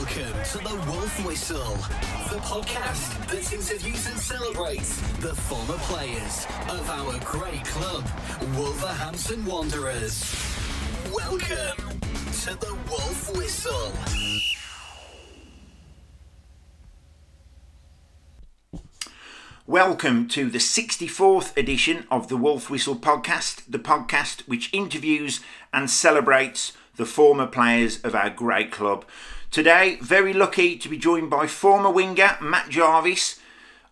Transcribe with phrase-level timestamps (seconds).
[0.00, 1.74] Welcome to the Wolf Whistle,
[2.30, 8.08] the podcast that interviews and celebrates the former players of our great club,
[8.56, 10.34] Wolverhampton Wanderers.
[11.12, 12.00] Welcome
[12.32, 13.92] to the Wolf Whistle.
[19.66, 25.40] Welcome to the 64th edition of the Wolf Whistle podcast, the podcast which interviews
[25.74, 29.04] and celebrates the former players of our great club.
[29.50, 33.40] Today, very lucky to be joined by former winger Matt Jarvis.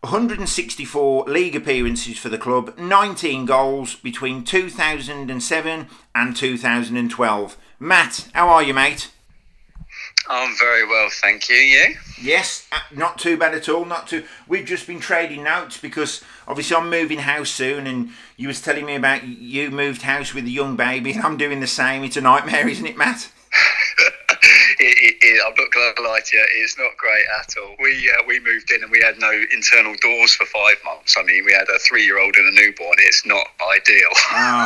[0.03, 7.57] 164 league appearances for the club, 19 goals between 2007 and 2012.
[7.81, 9.11] Matt, how are you, mate?
[10.29, 11.57] I'm very well, thank you.
[11.57, 11.97] You?
[12.23, 13.85] Yes, uh, not too bad at all.
[13.85, 14.25] Not too.
[14.47, 18.87] We've just been trading notes because obviously I'm moving house soon, and you was telling
[18.87, 22.05] me about you moved house with a young baby, and I'm doing the same.
[22.05, 23.33] It's a nightmare, isn't it, Matt?
[24.81, 27.75] it, it, I'm not going to lie to you, it's not great at all.
[27.81, 31.17] We uh, we moved in and we had no internal doors for five months.
[31.19, 32.95] I mean, we had a three year old and a newborn.
[32.99, 34.09] It's not ideal.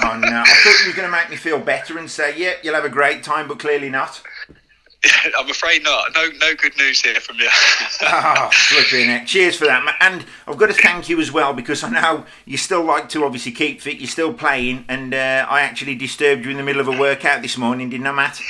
[0.05, 0.43] oh no!
[0.47, 2.85] I thought you were going to make me feel better and say, "Yeah, you'll have
[2.85, 4.23] a great time," but clearly not.
[5.39, 6.13] I'm afraid not.
[6.15, 7.49] No, no good news here from you.
[8.03, 9.27] oh, flipping it.
[9.27, 9.97] Cheers for that.
[10.01, 13.25] And I've got to thank you as well because I know you still like to
[13.25, 13.99] obviously keep fit.
[13.99, 17.43] You're still playing, and uh, I actually disturbed you in the middle of a workout
[17.43, 18.41] this morning, didn't I, Matt?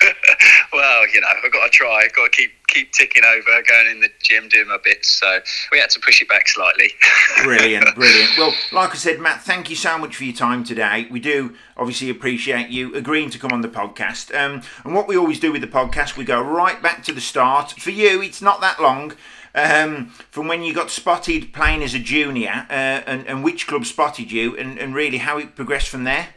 [0.72, 2.04] well, you know, I've got to try.
[2.04, 5.08] I've got to keep keep ticking over, going in the gym, doing my bits.
[5.08, 6.90] So we had to push it back slightly.
[7.42, 8.30] brilliant, brilliant.
[8.38, 11.06] Well, like I said, Matt, thank you so much for your time today.
[11.10, 14.34] We do obviously appreciate you agreeing to come on the podcast.
[14.34, 17.20] Um, and what we always do with the podcast, we go right back to the
[17.20, 17.72] start.
[17.72, 19.12] For you, it's not that long.
[19.54, 23.84] Um, from when you got spotted playing as a junior uh, and, and which club
[23.84, 26.28] spotted you and, and really how it progressed from there?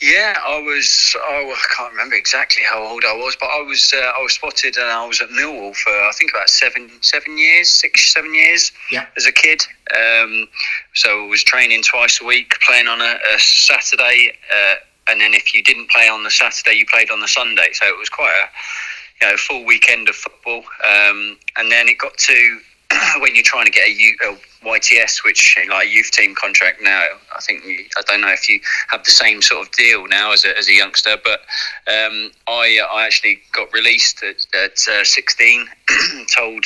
[0.00, 1.14] Yeah, I was.
[1.16, 3.92] Oh, I can't remember exactly how old I was, but I was.
[3.94, 7.36] Uh, I was spotted, and I was at Millwall for I think about seven, seven
[7.36, 8.72] years, six, seven years.
[8.90, 9.06] Yeah.
[9.16, 9.62] As a kid,
[9.94, 10.48] um,
[10.94, 14.74] so I was training twice a week, playing on a, a Saturday, uh,
[15.08, 17.68] and then if you didn't play on the Saturday, you played on the Sunday.
[17.72, 20.64] So it was quite a, you know, full weekend of football.
[20.84, 22.60] Um, and then it got to
[23.20, 26.80] when you're trying to get a, U, a YTS, which like a youth team contract
[26.82, 27.06] now,
[27.36, 30.32] I think you, I don't know if you have the same sort of deal now
[30.32, 31.40] as a, as a youngster, but
[31.86, 35.66] um, I I actually got released at, at uh, 16,
[36.34, 36.64] told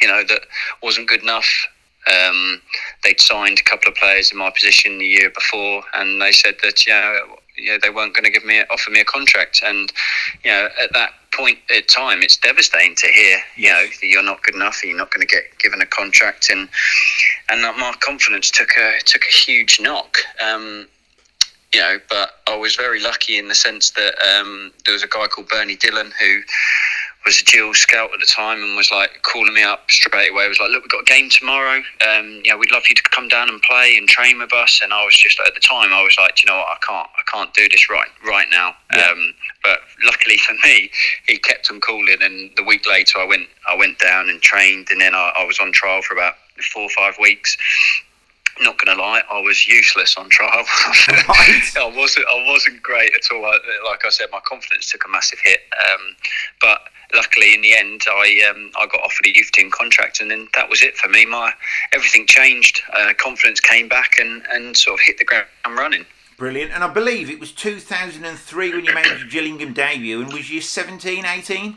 [0.00, 0.42] you know that
[0.82, 1.48] wasn't good enough.
[2.10, 2.60] Um,
[3.04, 6.56] they'd signed a couple of players in my position the year before, and they said
[6.62, 9.62] that you know, you know they weren't going to give me offer me a contract,
[9.64, 9.92] and
[10.44, 14.22] you know at that point in time, it's devastating to hear, you know, that you're
[14.22, 16.68] not good enough, you're not going to get given a contract, and
[17.48, 20.18] and my confidence took a took a huge knock.
[20.42, 20.86] Um,
[21.72, 25.08] you know, but I was very lucky in the sense that um, there was a
[25.08, 26.40] guy called Bernie Dillon who
[27.24, 30.46] was a dual scout at the time and was like calling me up straight away.
[30.46, 31.82] It was like, look, we've got a game tomorrow.
[32.08, 34.80] Um, you know, we'd love you to come down and play and train with us.
[34.82, 37.08] And I was just at the time, I was like, you know what, I can't,
[37.18, 38.74] I can't do this right, right now.
[38.94, 39.10] Yeah.
[39.10, 40.90] Um, but luckily for me,
[41.26, 42.16] he kept on calling.
[42.22, 45.44] And the week later, I went, I went down and trained, and then I, I
[45.44, 46.34] was on trial for about
[46.72, 47.56] four or five weeks
[48.60, 50.64] not going to lie, I was useless on trial.
[51.28, 51.76] Right.
[51.76, 52.26] I wasn't.
[52.26, 53.42] I wasn't great at all.
[53.42, 55.60] Like I said, my confidence took a massive hit.
[55.90, 56.16] Um,
[56.60, 56.80] but
[57.14, 60.48] luckily, in the end, I um, I got offered a youth team contract, and then
[60.54, 61.26] that was it for me.
[61.26, 61.52] My
[61.92, 62.82] everything changed.
[62.92, 66.04] Uh, confidence came back, and and sort of hit the ground running.
[66.36, 66.72] Brilliant.
[66.72, 70.62] And I believe it was 2003 when you made your Gillingham debut, and was you
[70.62, 71.76] 17, 18?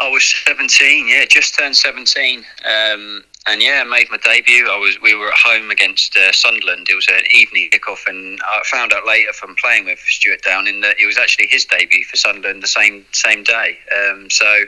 [0.00, 1.06] I was 17.
[1.06, 2.44] Yeah, just turned 17.
[2.64, 4.68] Um, and yeah, I made my debut.
[4.70, 6.88] I was we were at home against uh, Sunderland.
[6.88, 10.80] It was an evening kickoff, and I found out later from playing with Stuart Downing
[10.80, 13.78] that it was actually his debut for Sunderland the same same day.
[13.94, 14.64] Um, so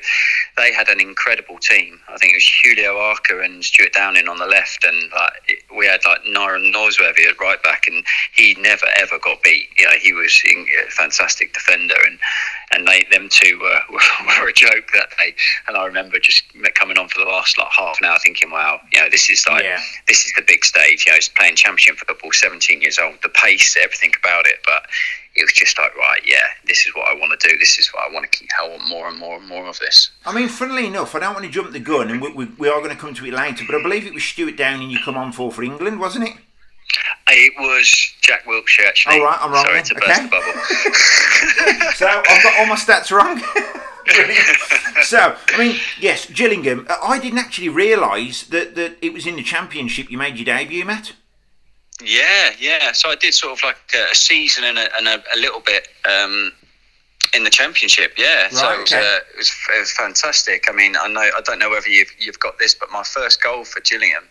[0.59, 2.01] they had an incredible team.
[2.09, 5.11] I think it was Julio Arca and Stuart Downing on the left, and
[5.77, 8.05] we had like Nyron Nosworthy at right back, and
[8.35, 9.69] he never ever got beat.
[9.79, 12.19] You know, he was a fantastic defender, and
[12.77, 15.35] and they them two were, uh, were a joke that day.
[15.67, 16.45] And I remember just
[16.75, 19.31] coming on for the last like half an hour, thinking, wow wow, you know, this
[19.31, 19.81] is like yeah.
[20.09, 21.07] this is the big stage.
[21.07, 24.57] You know, it's playing championship football, 17 years old, the pace, everything about it.
[24.65, 24.87] But
[25.35, 27.59] it was just like, right, yeah, this is what I want to do.
[27.59, 28.49] This is what I want to keep.
[28.61, 30.11] I want more and more and more of this.
[30.25, 32.69] I mean, funnily enough, I don't want to jump the gun, and we, we, we
[32.69, 33.65] are going to come to it later.
[33.67, 36.37] But I believe it was Stuart Downing you come on for for England, wasn't it?
[37.29, 39.19] It was Jack Wilshere, actually.
[39.19, 39.65] All right, I'm wrong.
[39.65, 41.91] Sorry to burst the bubble.
[41.95, 43.41] so I've got all my stats wrong.
[45.03, 46.87] so, I mean, yes, Gillingham.
[46.89, 50.45] Uh, I didn't actually realise that, that it was in the championship you made your
[50.45, 51.15] debut, Matt.
[52.03, 52.93] Yeah, yeah.
[52.93, 55.89] So I did sort of like a season and a, and a, a little bit
[56.05, 56.53] um,
[57.35, 58.13] in the championship.
[58.17, 59.01] Yeah, right, so it was, okay.
[59.01, 60.67] uh, it was it was fantastic.
[60.69, 63.43] I mean, I know I don't know whether you've you've got this, but my first
[63.43, 64.25] goal for Gillingham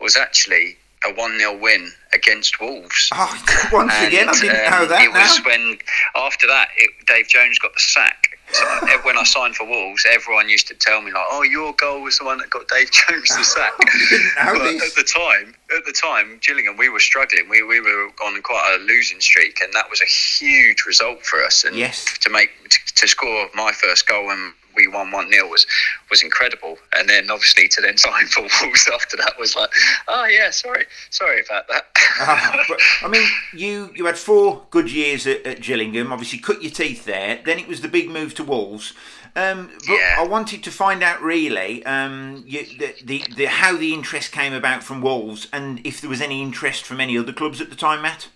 [0.00, 0.76] was actually
[1.06, 3.10] a one 0 win against Wolves.
[3.12, 5.02] Oh, once again, I didn't um, know that.
[5.02, 5.78] It was when
[6.16, 8.38] after that, it, Dave Jones got the sack.
[8.52, 8.64] So
[9.02, 12.18] when I signed for Wolves, everyone used to tell me like, "Oh, your goal was
[12.18, 14.82] the one that got Dave Jones the sack." but this.
[14.82, 17.48] at the time, at the time, Gillingham, we were struggling.
[17.48, 21.42] We, we were on quite a losing streak, and that was a huge result for
[21.42, 21.64] us.
[21.64, 22.16] And Yes.
[22.18, 25.66] to make to, to score my first goal when we won one 0 was
[26.10, 26.78] was incredible.
[26.96, 29.70] And then obviously to then sign for Wolves after that was like,
[30.08, 31.86] oh yeah, sorry, sorry about that.
[32.18, 36.12] Ah, but, I mean, you you had four good years at, at Gillingham.
[36.12, 37.40] Obviously, cut your teeth there.
[37.44, 38.92] Then it was the big move to Wolves.
[39.34, 40.16] Um, but Yeah.
[40.18, 44.54] I wanted to find out really um, you, the, the, the how the interest came
[44.54, 47.76] about from Wolves, and if there was any interest from any other clubs at the
[47.76, 48.28] time, Matt.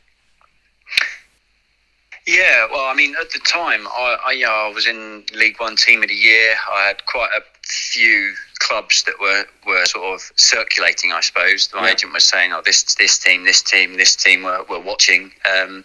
[2.30, 5.74] Yeah, well, I mean, at the time, I, I, yeah, I was in League One
[5.74, 6.54] Team of the Year.
[6.72, 11.68] I had quite a few clubs that were, were sort of circulating, I suppose.
[11.74, 11.92] My Yeah.
[11.94, 15.82] agent was saying, "Oh, this this team, this team, this team were, were watching," um,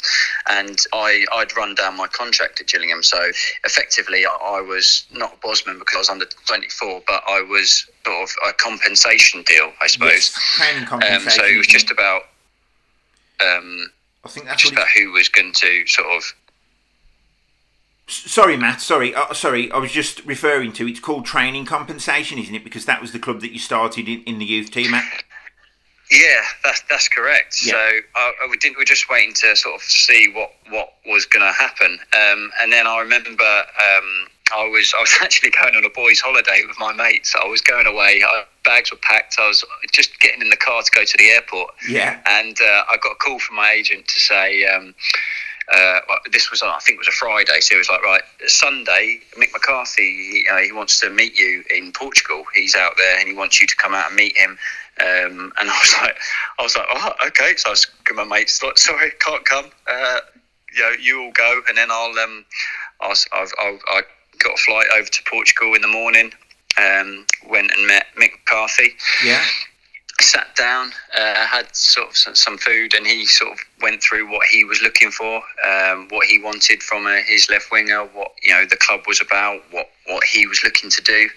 [0.47, 3.19] and I I'd run down my contract at Gillingham, so
[3.63, 7.41] effectively, I, I was not a Bosman because I was under twenty four, but I
[7.41, 10.11] was sort of a compensation deal, I suppose.
[10.11, 11.31] Yes, training Um, compensation.
[11.31, 12.21] so it was just about.
[13.41, 13.91] Um,
[14.25, 16.33] I think that's just about who was going to sort of
[18.07, 18.81] sorry, Matt.
[18.81, 19.71] Sorry, uh, sorry.
[19.71, 20.87] I was just referring to.
[20.87, 22.63] It's called training compensation, isn't it?
[22.63, 25.23] Because that was the club that you started in, in the youth team at.
[26.11, 27.57] Yeah, that's that's correct.
[27.65, 27.73] Yeah.
[28.15, 28.77] So we didn't.
[28.77, 31.99] We are just waiting to sort of see what what was going to happen.
[32.13, 34.24] Um, and then I remember um,
[34.65, 37.35] I was I was actually going on a boys' holiday with my mates.
[37.35, 38.21] I was going away.
[38.25, 39.35] I, bags were packed.
[39.39, 39.63] I was
[39.93, 41.71] just getting in the car to go to the airport.
[41.87, 42.19] Yeah.
[42.25, 44.65] And uh, I got a call from my agent to say.
[44.65, 44.95] Um,
[45.73, 45.99] uh,
[46.31, 49.19] this was on, I think it was a Friday, so it was like right Sunday.
[49.35, 52.43] Mick McCarthy, he, uh, he wants to meet you in Portugal.
[52.53, 54.59] He's out there, and he wants you to come out and meet him.
[54.99, 56.17] Um, and I was like,
[56.59, 57.53] I was like, oh, okay.
[57.57, 59.65] So I was to my mates, like, sorry, can't come.
[59.87, 60.19] Uh,
[60.75, 62.45] you know, you all go, and then I'll um,
[63.01, 64.01] I, was, I've, I've, I
[64.39, 66.31] got a flight over to Portugal in the morning.
[66.77, 69.45] Um, went and met Mick McCarthy Yeah.
[70.21, 74.29] sat down, uh, had sort of some, some food, and he sort of went through
[74.31, 78.31] what he was looking for, um, what he wanted from a, his left winger, what
[78.43, 81.29] you know the club was about, what what he was looking to do.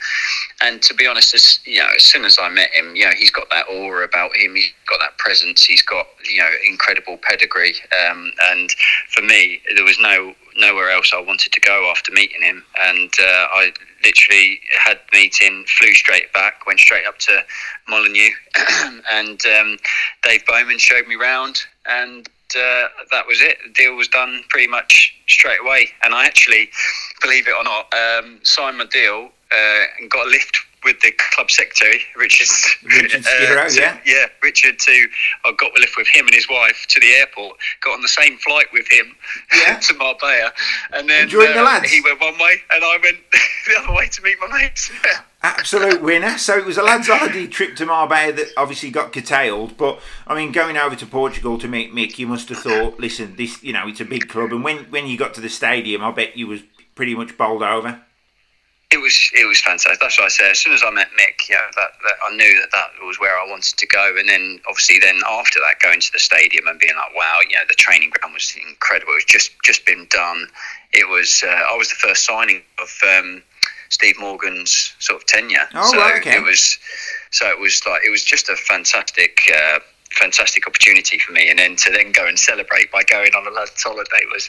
[0.60, 3.12] And to be honest, as you know, as soon as I met him, you know,
[3.16, 4.54] he's got that aura about him.
[4.56, 5.64] He's got that presence.
[5.64, 7.74] He's got you know incredible pedigree.
[8.08, 8.70] Um, and
[9.10, 12.64] for me, there was no nowhere else I wanted to go after meeting him.
[12.82, 13.72] And uh, I
[14.04, 17.44] literally had the meeting, flew straight back, went straight up to
[17.88, 18.30] Molyneux,
[19.12, 19.78] and um,
[20.22, 23.58] Dave Bowman showed me round, and uh, that was it.
[23.64, 25.90] The deal was done pretty much straight away.
[26.02, 26.70] And I actually,
[27.20, 31.12] believe it or not, um, signed my deal uh, and got a lift with the
[31.34, 32.48] club secretary, Richard.
[32.88, 33.98] To- yeah.
[34.06, 34.78] yeah, Richard.
[34.78, 35.06] To
[35.44, 37.58] I got a lift with him and his wife to the airport.
[37.82, 39.14] Got on the same flight with him
[39.54, 39.78] Yeah.
[39.78, 40.52] to Marbella,
[40.92, 41.90] and then joined the uh, lads?
[41.90, 44.90] he went one way and I went the other way to meet my mates.
[45.42, 46.38] Absolute winner.
[46.38, 49.76] So it was a lads' holiday trip to Marbella that obviously got curtailed.
[49.76, 53.36] But I mean, going over to Portugal to meet Mick, you must have thought, listen,
[53.36, 54.52] this, you know, it's a big club.
[54.52, 56.62] And when when you got to the stadium, I bet you was
[56.94, 58.00] pretty much bowled over.
[58.90, 60.00] It was it was fantastic.
[60.00, 60.50] That's what I say.
[60.50, 63.38] As soon as I met Mick, yeah, that, that I knew that that was where
[63.38, 64.14] I wanted to go.
[64.16, 67.54] And then obviously, then after that, going to the stadium and being like, wow, you
[67.56, 69.12] know, the training ground was incredible.
[69.12, 70.46] It was just just been done.
[70.94, 71.44] It was.
[71.46, 73.42] Uh, I was the first signing of um,
[73.90, 75.68] Steve Morgan's sort of tenure.
[75.74, 76.38] Oh, so right, okay.
[76.38, 76.78] it was.
[77.30, 79.38] So it was like it was just a fantastic.
[79.54, 79.80] Uh,
[80.12, 83.50] fantastic opportunity for me and then to then go and celebrate by going on a
[83.50, 84.48] lad's holiday was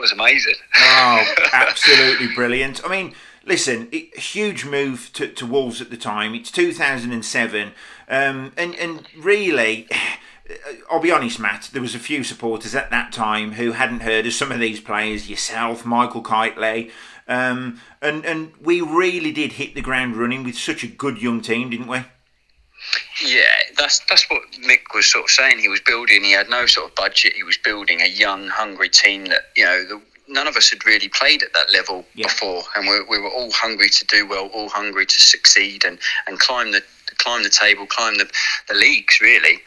[0.00, 2.82] was amazing Oh, absolutely brilliant.
[2.82, 3.14] I mean,
[3.46, 6.34] listen, it, huge move to, to Wolves at the time.
[6.34, 7.72] It's 2007.
[8.08, 9.88] Um, and, and really,
[10.90, 14.26] I'll be honest, Matt, there was a few supporters at that time who hadn't heard
[14.26, 16.90] of some of these players, yourself, Michael Kightly.
[17.28, 21.40] Um, and, and we really did hit the ground running with such a good young
[21.40, 22.02] team, didn't we?
[23.24, 25.58] Yeah, that's that's what Mick was sort of saying.
[25.58, 26.22] He was building.
[26.22, 27.32] He had no sort of budget.
[27.32, 30.84] He was building a young, hungry team that you know the, none of us had
[30.86, 32.26] really played at that level Yeah.
[32.26, 35.98] before, and we, we were all hungry to do well, all hungry to succeed and,
[36.26, 36.82] and climb the
[37.18, 38.28] climb the table, climb the,
[38.68, 39.58] the leagues really.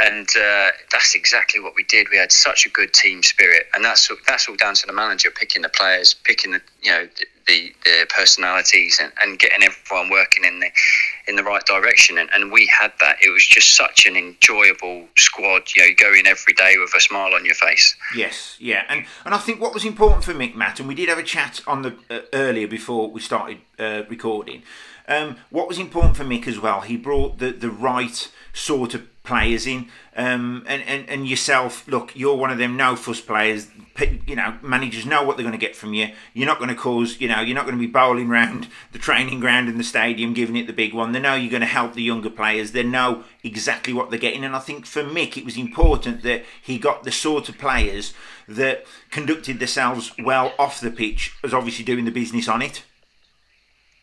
[0.00, 2.08] And uh, that's exactly what we did.
[2.10, 5.30] We had such a good team spirit, and that's that's all down to the manager
[5.30, 7.08] picking the players, picking the you know
[7.46, 10.70] the, the personalities, and, and getting everyone working in the
[11.26, 12.18] in the right direction.
[12.18, 13.16] And, and we had that.
[13.22, 15.62] It was just such an enjoyable squad.
[15.74, 17.96] You know, you go in every day with a smile on your face.
[18.14, 21.08] Yes, yeah, and and I think what was important for Mick Matt, and we did
[21.08, 24.62] have a chat on the uh, earlier before we started uh, recording.
[25.08, 29.06] Um, what was important for Mick as well, he brought the the right sort of
[29.28, 29.88] players in.
[30.16, 33.68] Um, and, and, and yourself, look, you're one of them no fuss players.
[34.26, 36.08] You know, managers know what they're going to get from you.
[36.32, 38.98] You're not going to cause, you know, you're not going to be bowling around the
[38.98, 41.12] training ground in the stadium, giving it the big one.
[41.12, 42.72] They know you're going to help the younger players.
[42.72, 44.44] They know exactly what they're getting.
[44.44, 48.14] And I think for Mick, it was important that he got the sort of players
[48.48, 52.82] that conducted themselves well off the pitch, as obviously doing the business on it.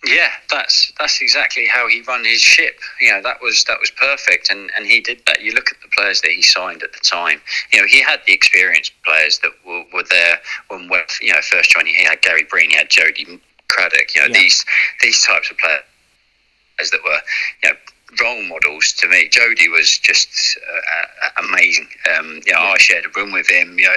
[0.06, 2.80] Yeah, that's that's exactly how he run his ship.
[3.02, 5.42] You know, that was that was perfect, and, and he did that.
[5.42, 7.42] You look at the players that he signed at the time.
[7.74, 10.90] You know, he had the experienced players that were, were there when
[11.22, 11.96] you know first joining.
[11.96, 14.14] He had Gary Breen, he had Jody Craddock.
[14.16, 14.42] You know, yeah.
[14.42, 14.66] these
[15.02, 15.82] these types of players
[16.92, 17.20] that were
[17.64, 17.76] you know
[18.22, 19.28] role models to me.
[19.30, 21.88] Jody was just uh, amazing.
[22.18, 22.74] Um, you know, yeah.
[22.74, 23.78] I shared a room with him.
[23.80, 23.96] You know,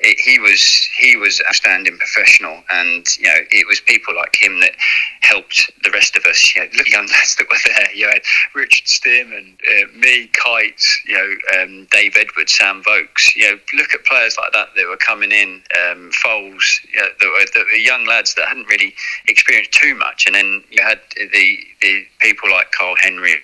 [0.00, 0.62] it, he was
[0.98, 4.72] he was a standing professional, and you know, it was people like him that
[5.20, 6.54] helped the rest of us.
[6.54, 7.94] You know, the young lads that were there.
[7.94, 8.22] You had
[8.54, 11.02] Richard Stearman, uh, me, Kites.
[11.06, 13.36] You know, um, Dave Edwards, Sam Vokes.
[13.36, 15.62] You know, look at players like that that were coming in.
[15.86, 18.94] Um, Foles, you know, that, were, that were young lads that hadn't really
[19.28, 23.36] experienced too much, and then you had the the people like Karl Henry,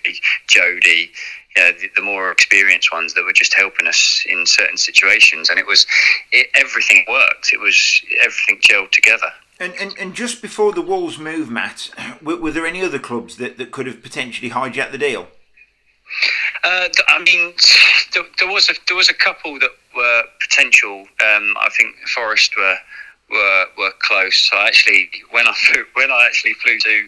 [0.47, 1.11] Jody,
[1.55, 5.49] you know, the, the, more experienced ones that were just helping us in certain situations,
[5.49, 5.85] and it was
[6.31, 7.51] it, everything worked.
[7.53, 9.31] It was everything gelled together.
[9.59, 11.89] And, and, and just before the Wolves move, Matt,
[12.21, 15.27] were, were, there any other clubs that, that could have potentially hijacked the deal?
[16.63, 17.53] Uh, I mean,
[18.13, 21.01] there, there, was a there was a couple that were potential.
[21.01, 22.77] Um, I think Forest were
[23.29, 24.49] were were close.
[24.49, 27.07] So actually, when I flew, when I actually flew to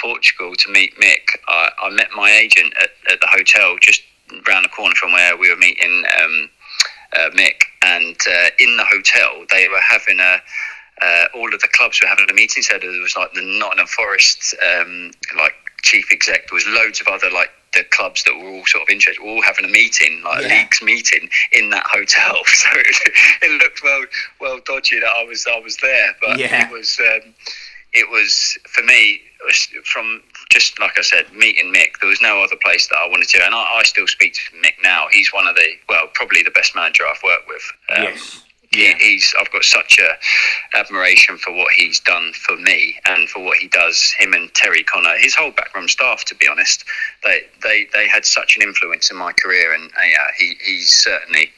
[0.00, 4.02] Portugal to meet Mick, I, I met my agent at, at, the hotel just
[4.46, 6.50] round the corner from where we were meeting um,
[7.14, 7.62] uh, Mick.
[7.82, 10.40] And uh, in the hotel, they were having a
[11.02, 12.62] uh, all of the clubs were having a meeting.
[12.62, 16.48] So there was like the Nottingham Forest, um, like chief exec.
[16.48, 19.30] There was loads of other like the clubs that were all sort of interested, were
[19.30, 20.48] all having a meeting, like yeah.
[20.48, 22.40] a leagues meeting in that hotel.
[22.46, 22.96] So it,
[23.42, 24.04] it, looked well
[24.40, 26.66] well dodgy that I was I was there, but yeah.
[26.66, 27.00] it was.
[27.00, 27.34] Um,
[27.94, 32.00] it was for me was from just like I said, meeting Mick.
[32.00, 34.40] There was no other place that I wanted to, and I, I still speak to
[34.56, 35.06] Mick now.
[35.10, 37.72] He's one of the well, probably the best manager I've worked with.
[37.96, 38.42] Um, yes.
[38.72, 38.94] Yeah.
[38.98, 43.44] He, he's I've got such a admiration for what he's done for me and for
[43.44, 44.12] what he does.
[44.18, 46.84] Him and Terry Connor, his whole backroom staff, to be honest,
[47.22, 51.50] they they, they had such an influence in my career, and uh, he, he's certainly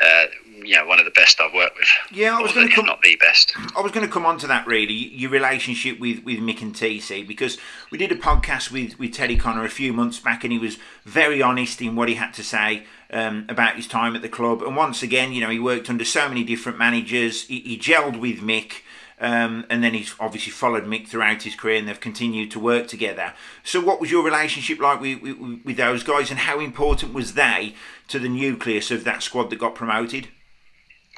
[0.00, 0.26] uh,
[0.68, 1.88] you know one of the best I've worked with.
[2.12, 3.54] Yeah, I was going to come not the best.
[3.74, 6.74] I was going to come on to that really your relationship with with Mick and
[6.74, 7.56] TC because
[7.90, 10.78] we did a podcast with with Terry Connor a few months back and he was
[11.04, 12.84] very honest in what he had to say.
[13.10, 16.04] Um, about his time at the club, and once again, you know, he worked under
[16.04, 17.46] so many different managers.
[17.46, 18.82] He, he gelled with Mick,
[19.18, 22.86] um, and then he's obviously followed Mick throughout his career, and they've continued to work
[22.86, 23.32] together.
[23.64, 27.32] So, what was your relationship like with, with, with those guys, and how important was
[27.32, 27.74] they
[28.08, 30.28] to the nucleus of that squad that got promoted?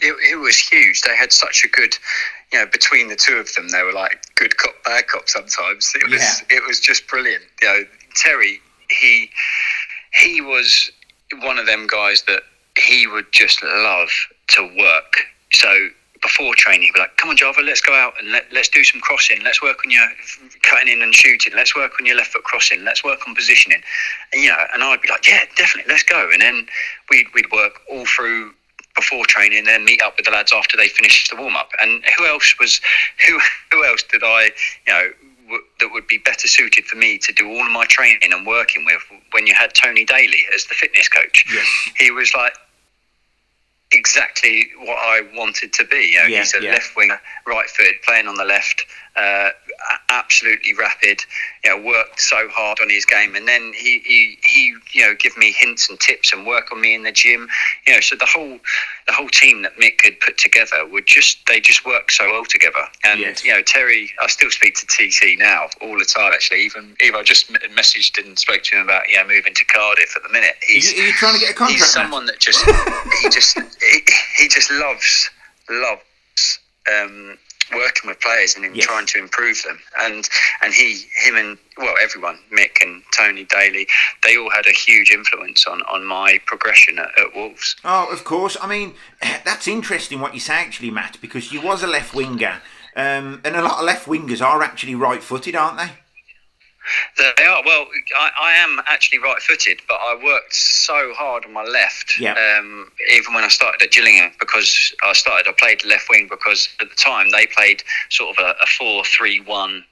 [0.02, 1.02] It, it was huge.
[1.02, 1.96] They had such a good,
[2.52, 5.28] you know, between the two of them, they were like good cop, bad cop.
[5.28, 6.56] Sometimes it was, yeah.
[6.56, 7.42] it was just brilliant.
[7.62, 9.30] You know, Terry, he,
[10.12, 10.90] he was
[11.42, 12.42] one of them guys that
[12.76, 14.10] he would just love
[14.48, 15.14] to work.
[15.52, 15.88] So
[16.22, 18.84] before training, he'd be like, "Come on, Java, let's go out and let, let's do
[18.84, 19.42] some crossing.
[19.42, 20.06] Let's work on your
[20.62, 21.52] cutting in and shooting.
[21.56, 22.84] Let's work on your left foot crossing.
[22.84, 23.82] Let's work on positioning."
[24.32, 26.66] And you know, and I'd be like, "Yeah, definitely, let's go." And then
[27.10, 28.52] we'd we'd work all through
[29.00, 31.70] before training, then meet up with the lads after they finished the warm up.
[31.80, 32.80] And who else was
[33.26, 33.40] who
[33.72, 34.50] who else did I
[34.86, 35.10] you know
[35.80, 38.84] that would be better suited for me to do all of my training and working
[38.84, 39.02] with
[39.32, 41.44] when you had Tony Daley as the fitness coach.
[41.52, 41.66] Yes.
[41.96, 42.52] He was like
[43.92, 46.12] exactly what I wanted to be.
[46.12, 46.70] You know, yeah, he's a yeah.
[46.70, 48.84] left winger, right footed, playing on the left,
[49.16, 49.50] uh,
[50.08, 51.20] absolutely rapid.
[51.64, 55.14] You know, worked so hard on his game, and then he, he he you know
[55.14, 57.48] give me hints and tips and work on me in the gym.
[57.86, 58.58] You know, so the whole
[59.06, 62.44] the whole team that Mick had put together would just they just work so well
[62.44, 62.86] together.
[63.04, 63.44] And yes.
[63.44, 66.32] you know, Terry, I still speak to TC now all the time.
[66.32, 70.16] Actually, even even I just messaged and spoke to him about yeah moving to Cardiff
[70.16, 70.54] at the minute.
[70.66, 71.80] He's, are you, trying to get a contract?
[71.80, 72.64] He's someone that just
[73.22, 74.00] he just he,
[74.38, 75.30] he just loves
[75.68, 76.02] loves
[76.88, 77.38] um,
[77.74, 78.86] working with players and in Yes.
[78.86, 79.78] trying to improve them.
[80.00, 80.28] And
[80.62, 83.86] and he, him, and well, everyone, Mick and Tony Daley,
[84.22, 87.76] they all had a huge influence on on my progression at, at Wolves.
[87.84, 88.56] Oh, of course.
[88.60, 88.94] I mean,
[89.44, 92.60] that's interesting what you say, actually, Matt, because you was a left winger,
[92.96, 95.90] um, and a lot of left wingers are actually right-footed, aren't they?
[97.18, 97.62] They are.
[97.64, 102.18] Well, I, I am actually right footed, but I worked so hard on my left,
[102.18, 102.32] Yeah.
[102.58, 106.68] um, even when I started at Gillingham, because I started, I played left wing because
[106.80, 109.84] at the time they played sort of a, a 4 3 1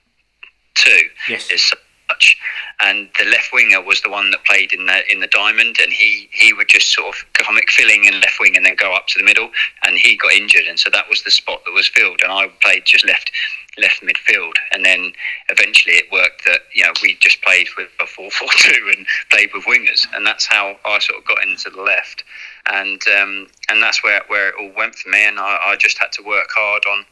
[0.75, 0.91] 2
[1.29, 1.51] Yes.
[1.53, 2.37] as such.
[2.81, 5.93] And the left winger was the one that played in the in the diamond, and
[5.93, 9.09] he, he would just sort of comic filling in left wing and then go up
[9.09, 9.51] to the middle.
[9.83, 12.47] And he got injured, and so that was the spot that was filled, and I
[12.63, 13.33] played just left
[13.79, 14.55] left midfield.
[14.73, 15.13] And then
[15.49, 19.07] eventually it worked that you know we just played with a four four two and
[19.31, 22.25] played with wingers, and that's how I sort of got into the left.
[22.71, 25.99] And um, and that's where where it all went for me, and I, I just
[25.99, 27.05] had to work hard on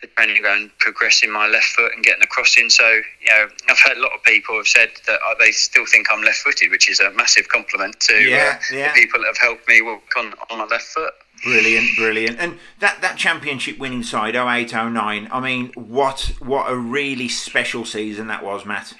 [0.00, 2.68] the training ground, progressing my left foot and getting the cross in.
[2.68, 6.08] So, you know, I've heard a lot of people have said that they still think
[6.10, 8.92] I'm left footed, which is a massive compliment to Yeah, uh, yeah.
[8.92, 11.14] the people that have helped me walk on, on my left foot.
[11.42, 12.38] Brilliant, brilliant.
[12.38, 17.84] And that, that championship winning side, 08 09, I mean, what what a really special
[17.84, 18.94] season that was, Matt.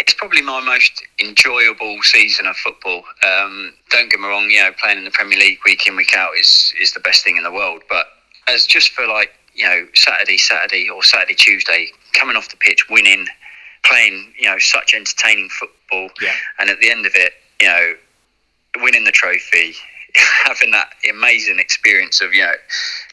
[0.00, 3.02] It's probably my most enjoyable season of football.
[3.26, 6.14] Um, don't get me wrong, you know, playing in the Premier League week in, week
[6.16, 7.82] out is, is the best thing in the world.
[7.88, 8.06] But
[8.48, 12.88] as just for like, you know, Saturday, Saturday or Saturday, Tuesday, coming off the pitch,
[12.88, 13.26] winning,
[13.84, 16.10] playing, you know, such entertaining football.
[16.22, 16.32] Yeah.
[16.58, 17.94] And at the end of it, you know,
[18.82, 19.74] winning the trophy,
[20.44, 22.52] having that amazing experience of, you know,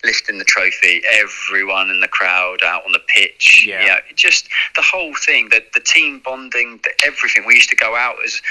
[0.04, 3.66] lifting the trophy, everyone in the crowd out on the pitch.
[3.68, 3.82] Yeah.
[3.82, 7.46] You know, just the whole thing, the, the team bonding, the, everything.
[7.46, 8.42] We used to go out as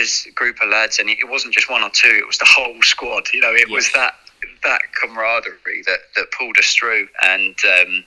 [0.00, 2.48] as a group of lads, and it wasn't just one or two; it was the
[2.48, 3.24] whole squad.
[3.32, 4.14] You know, it was that
[4.64, 8.04] that camaraderie that, that pulled us through, and um,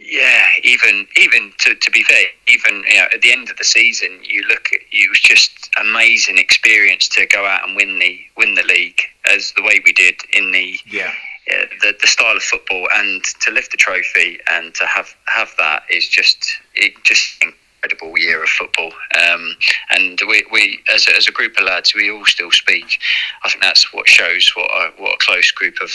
[0.00, 3.64] yeah, even even to, to be fair, even you know, at the end of the
[3.64, 8.18] season, you look at it was just amazing experience to go out and win the
[8.36, 11.12] win the league as the way we did in the Yeah.
[11.46, 12.88] yeah, the, the style of football.
[12.94, 18.18] And to lift the trophy and to have have that is just it just incredible
[18.18, 18.92] year of football.
[19.30, 19.54] Um,
[19.90, 22.98] and we, we as, a, as a group of lads we all still speak.
[23.44, 25.90] I think that's what shows what a, what a close group of,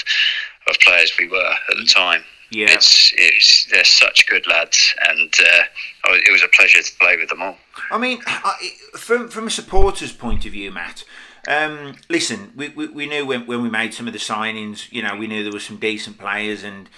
[0.69, 2.67] of players we were at the time Yeah.
[2.69, 5.63] it's, it's they're such good lads and uh,
[6.07, 7.57] oh, it was a pleasure to play with them all
[7.91, 11.03] I mean, I, from from a supporter's point of view, Matt.
[11.47, 15.03] Um, listen, we, we, we knew when, when we made some of the signings, you
[15.03, 16.89] know, we knew there were some decent players, and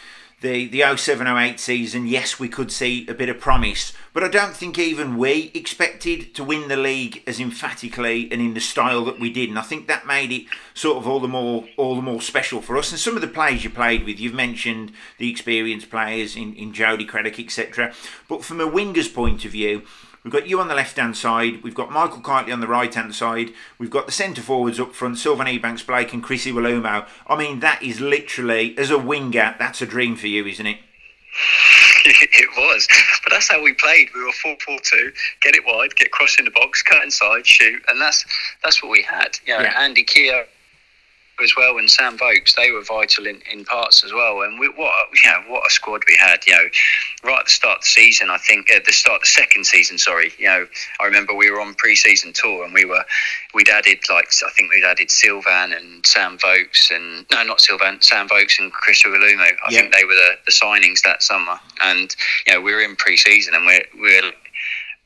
[0.41, 4.55] the the 0708 season, yes, we could see a bit of promise, but I don't
[4.55, 9.19] think even we expected to win the league as emphatically and in the style that
[9.19, 10.45] we did, and I think that made it
[10.75, 12.91] sort of all the more all the more special for us.
[12.91, 16.71] And some of the players you played with, you've mentioned the experienced players in in
[16.71, 17.93] Jody Craddock, etc.
[18.27, 19.83] But from a winger's point of view.
[20.27, 21.63] We've got you on the left hand side.
[21.63, 23.53] We've got Michael Kightly on the right hand side.
[23.79, 27.07] We've got the centre forwards up front, Sylvan Ebanks Blake and Chris Iwelumo.
[27.27, 30.79] I mean, that is literally, as a winger, that's a dream for you, isn't it?
[32.05, 32.89] it was.
[33.23, 34.09] But that's how we played.
[34.13, 35.11] We were 4 4 2,
[35.43, 37.81] get it wide, get cross in the box, cut inside, shoot.
[37.87, 38.25] And that's
[38.65, 39.39] that's what we had.
[39.45, 39.79] You know, Yeah.
[39.81, 40.43] Andy Keogh
[41.43, 44.41] as well and Sam Vokes, they were vital in, in parts as well.
[44.41, 46.39] And we, what a- you know, what a squad we had.
[46.47, 46.67] You know,
[47.23, 49.65] right at the start of the season, I think at the start of the second
[49.65, 50.31] season, sorry.
[50.39, 50.67] You know,
[50.99, 53.03] I remember we were on pre-season tour and we were
[53.53, 58.01] we'd added like I think we'd added Sylvan and Sam Vokes and no, not Sylvan,
[58.01, 59.41] Sam Vokes and Chris Iwelumo.
[59.41, 59.79] I Yeah.
[59.81, 61.59] think they were the, the signings that summer.
[61.81, 62.15] And
[62.47, 64.31] you know, we were in pre-season and we're we're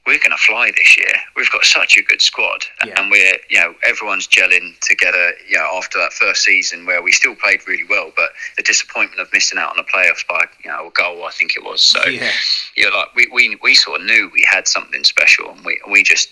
[0.07, 1.13] we're going to fly this year.
[1.35, 2.99] We've got such a good squad, Yeah.
[2.99, 5.33] and we're you know everyone's gelling together.
[5.47, 9.21] You know after that first season where we still played really well, but the disappointment
[9.21, 11.81] of missing out on the playoffs by you know a goal, I think it was.
[11.81, 12.31] So Yeah.
[12.75, 15.79] you know, like we, we we sort of knew we had something special, and we
[15.89, 16.29] we just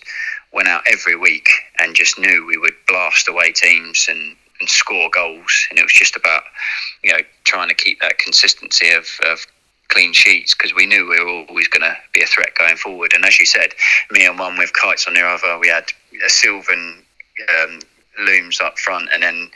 [0.51, 4.35] went out every week and just knew we would blast away teams and.
[4.61, 6.43] And score goals, and it was just about,
[7.01, 9.39] you know, trying to keep that consistency of, of
[9.89, 13.13] clean sheets because we knew we were always going to be a threat going forward.
[13.13, 13.73] And as you said,
[14.11, 15.85] me and one with kites on the other, we had
[16.25, 17.03] a Sylvan
[17.61, 17.79] um,
[18.19, 19.49] looms up front, and then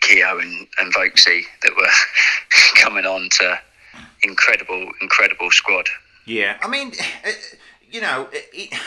[0.00, 1.88] Keogh and, and Vokesy that were
[2.82, 3.58] coming on to
[4.22, 5.88] incredible, incredible squad.
[6.26, 6.92] Yeah, I mean,
[7.24, 7.30] uh,
[7.90, 8.80] you know, it, it,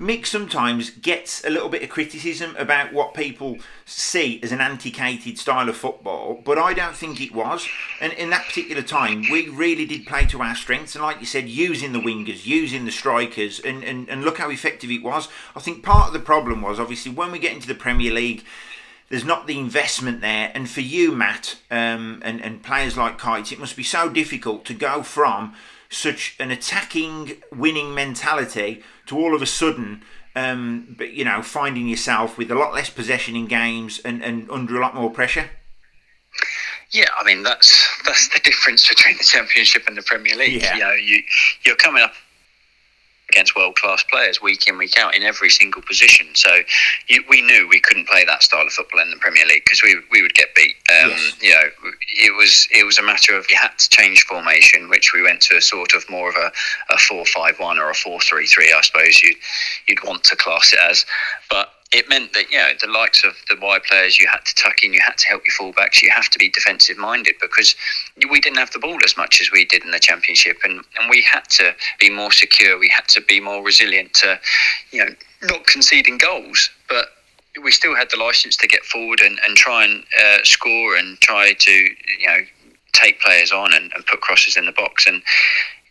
[0.00, 5.38] Mick sometimes gets a little bit of criticism about what people see as an antiquated
[5.38, 7.68] style of football, but I don't think it was.
[8.00, 11.26] And in that particular time, we really did play to our strengths, and like you
[11.26, 15.28] said, using the wingers, using the strikers, and, and, and look how effective it was.
[15.54, 18.42] I think part of the problem was obviously when we get into the Premier League
[19.10, 20.52] there's not the investment there.
[20.54, 24.64] And for you, Matt, um, and and players like Kites, it must be so difficult
[24.66, 25.52] to go from
[25.90, 30.02] such an attacking, winning mentality to all of a sudden.
[30.34, 34.48] Um, but you know, finding yourself with a lot less possession in games and, and
[34.50, 35.50] under a lot more pressure.
[36.90, 40.62] Yeah, I mean that's that's the difference between the Championship and the Premier League.
[40.62, 40.74] Yeah.
[40.74, 41.22] You know, you
[41.64, 42.12] you're coming up
[43.30, 46.26] against world class players week in week out in every single position.
[46.34, 46.50] So
[47.08, 49.82] you, we knew we couldn't play that style of football in the Premier League because
[49.82, 50.76] we we would get beat.
[50.88, 51.36] Um, yes.
[51.40, 51.68] You know,
[52.08, 55.40] it was it was a matter of you had to change formation, which we went
[55.42, 56.50] to a sort of more of a,
[56.90, 59.36] a four five one or a four three three, I suppose you'd
[59.86, 61.06] you'd want to class it as,
[61.48, 64.54] but it meant that you know the likes of the wide players you had to
[64.54, 67.74] tuck in, you had to help your fullbacks, you have to be defensive minded because
[68.30, 71.10] we didn't have the ball as much as we did in the championship, and and
[71.10, 74.38] we had to be more secure, we had to be more resilient to,
[74.92, 77.08] you know, not conceding goals, but
[77.62, 81.18] we still had the license to get forward and, and try and uh, score and
[81.20, 82.38] try to you know
[82.92, 85.22] take players on and, and put crosses in the box and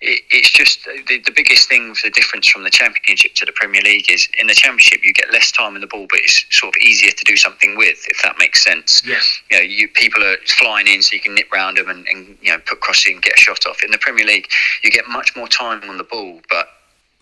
[0.02, 3.52] it, it's just the, the biggest thing for the difference from the Championship to the
[3.52, 6.46] Premier League is in the Championship you get less time in the ball, but it's
[6.50, 9.02] sort of easier to do something with, if that makes sense.
[9.06, 9.42] Yes.
[9.52, 12.38] You know, you people are flying in, so you can nip round them and, and
[12.42, 13.84] you know put crosses and get a shot off.
[13.84, 14.48] In the Premier League,
[14.84, 16.68] you get much more time on the ball, but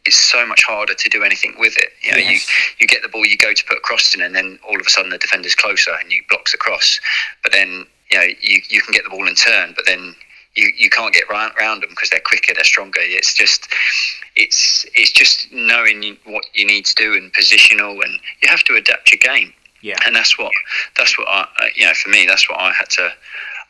[0.05, 1.89] it's so much harder to do anything with it.
[2.01, 2.31] You know, yes.
[2.31, 4.79] you, you get the ball, you go to put a cross in, and then all
[4.79, 6.99] of a sudden the defender's closer and you blocks the cross.
[7.43, 10.15] But then you know you, you can get the ball and turn, but then
[10.55, 12.99] you, you can't get around, around them because they're quicker, they're stronger.
[13.01, 13.67] It's just
[14.35, 18.75] it's it's just knowing what you need to do and positional, and you have to
[18.75, 19.53] adapt your game.
[19.81, 20.51] Yeah, and that's what
[20.97, 23.11] that's what I you know for me that's what I had to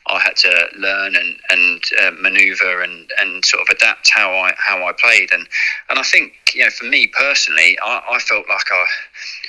[0.06, 4.54] I had to learn and and uh, maneuver and, and sort of adapt how I
[4.56, 5.46] how I played and
[5.90, 8.86] and I think you know for me personally I, I felt like I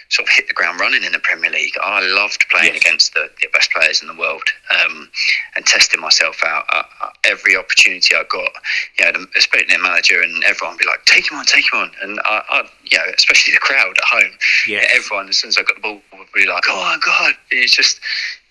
[0.10, 1.74] sort of hit the ground running in the Premier League.
[1.82, 2.82] I loved playing yes.
[2.82, 4.44] against the, the, best players in the world
[4.84, 5.10] um,
[5.56, 6.66] and testing myself out.
[6.74, 8.52] Uh, uh, every opportunity I got,
[8.98, 11.80] you know, especially the manager and everyone would be like, "Take him on, take him
[11.80, 14.32] on," and I, I you know, especially the crowd at home.
[14.68, 14.92] Yes.
[14.96, 17.76] everyone as soon as I got the ball would be like, "Oh my god!" It's
[17.76, 18.00] just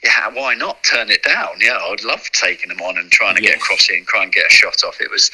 [0.03, 1.49] yeah, why not turn it down?
[1.61, 3.55] Yeah, I'd love taking them on and trying to yes.
[3.55, 5.01] get across and try and get a shot off.
[5.01, 5.31] It was,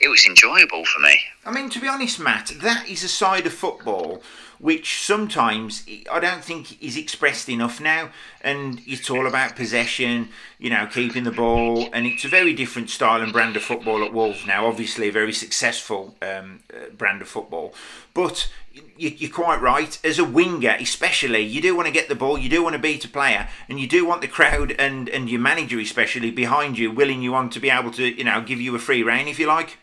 [0.00, 1.18] it was enjoyable for me.
[1.46, 4.22] I mean, to be honest, Matt, that is a side of football
[4.58, 8.10] which sometimes I don't think is expressed enough now.
[8.40, 12.90] And it's all about possession, you know, keeping the ball, and it's a very different
[12.90, 14.66] style and brand of football at Wolves now.
[14.66, 17.74] Obviously, a very successful um, uh, brand of football,
[18.14, 18.48] but
[18.96, 19.98] you're quite right.
[20.04, 22.78] As a winger, especially, you do want to get the ball, you do want to
[22.78, 26.78] beat a player, and you do want the crowd and, and your manager, especially, behind
[26.78, 29.28] you, willing you on to be able to, you know, give you a free rein,
[29.28, 29.78] if you like.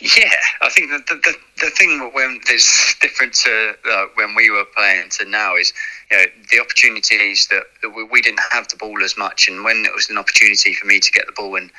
[0.00, 4.64] Yeah, I think the, the, the thing when there's different to uh, when we were
[4.76, 5.72] playing to now is
[6.10, 9.64] you know the opportunities that, that we, we, didn't have the ball as much, and
[9.64, 11.70] when it was an opportunity for me to get the ball and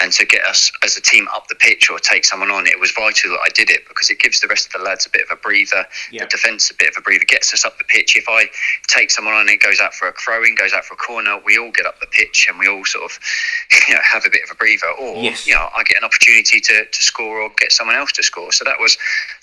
[0.00, 2.78] and to get us as a team up the pitch or take someone on, it
[2.78, 5.10] was vital that I did it because it gives the rest of the lads a
[5.10, 6.24] bit of a breather, yeah.
[6.24, 8.16] the defence a bit of a breather, gets us up the pitch.
[8.16, 8.46] If I
[8.88, 10.96] take someone on, and it goes out for a throw in, goes out for a
[10.96, 13.18] corner, we all get up the pitch and we all sort of
[13.88, 14.90] you know have a bit of a breather.
[14.98, 15.46] Or yes.
[15.46, 18.52] you know, I get an opportunity to, to score or get someone else to score.
[18.52, 18.96] So that was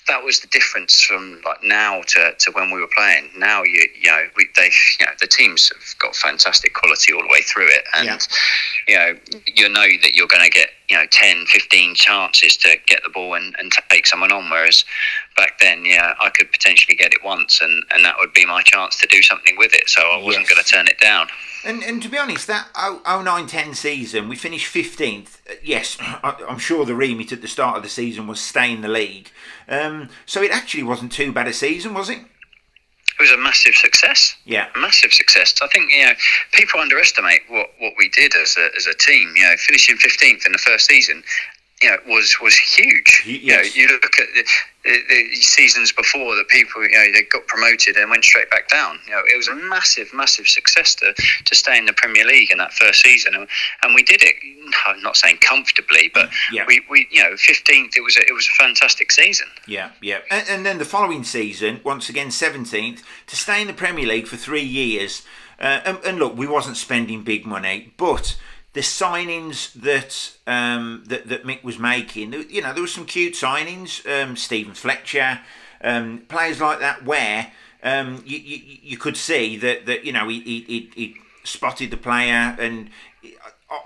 [0.08, 3.30] that was the difference from like now to, to when we were playing.
[3.36, 7.22] Now you you know we, they you know the teams have got fantastic quality all
[7.22, 8.18] the way through it, and yeah.
[8.86, 12.76] you know you know that you're going to get you know 10, 15 chances to
[12.86, 14.50] get the ball and, and take someone on.
[14.50, 14.84] Whereas
[15.36, 18.62] back then, yeah, I could potentially get it once, and, and that would be my
[18.62, 19.88] chance to do something with it.
[19.88, 20.50] So I wasn't yes.
[20.50, 21.28] going to turn it down.
[21.64, 22.68] And, and to be honest, that
[23.04, 25.38] 09 10 season, we finished 15th.
[25.62, 28.88] Yes, I'm sure the remit at the start of the season was stay in the
[28.88, 29.30] league.
[29.68, 32.20] Um, so it actually wasn't too bad a season, was it?
[33.18, 34.36] It was a massive success.
[34.44, 35.54] Yeah, massive success.
[35.60, 36.12] I think you know
[36.52, 39.32] people underestimate what, what we did as a, as a team.
[39.36, 41.22] You know, finishing fifteenth in the first season,
[41.82, 43.22] you know, was was huge.
[43.26, 43.76] Yes.
[43.76, 44.44] You know, you look at the,
[44.84, 48.68] the, the, seasons before that people, you know, they got promoted and went straight back
[48.68, 48.98] down.
[49.06, 51.14] You know, it was a massive, massive success to,
[51.44, 53.46] to stay in the Premier League in that first season, and,
[53.82, 54.34] and we did it.
[54.86, 56.64] I'm not saying comfortably, but yeah.
[56.66, 57.96] we, we, you know, 15th.
[57.96, 59.46] It was a, it was a fantastic season.
[59.66, 63.72] Yeah, yeah, and, and then the following season, once again 17th, to stay in the
[63.72, 65.22] Premier League for three years.
[65.60, 68.36] Uh, and, and look, we wasn't spending big money, but
[68.78, 73.34] the signings that um, that, that Mick was making, you know, there were some cute
[73.34, 74.06] signings.
[74.06, 75.40] Um, Steven Fletcher,
[75.82, 77.50] um, players like that, where
[77.82, 81.96] um, you, you, you could see that that you know he, he, he spotted the
[81.96, 82.90] player, and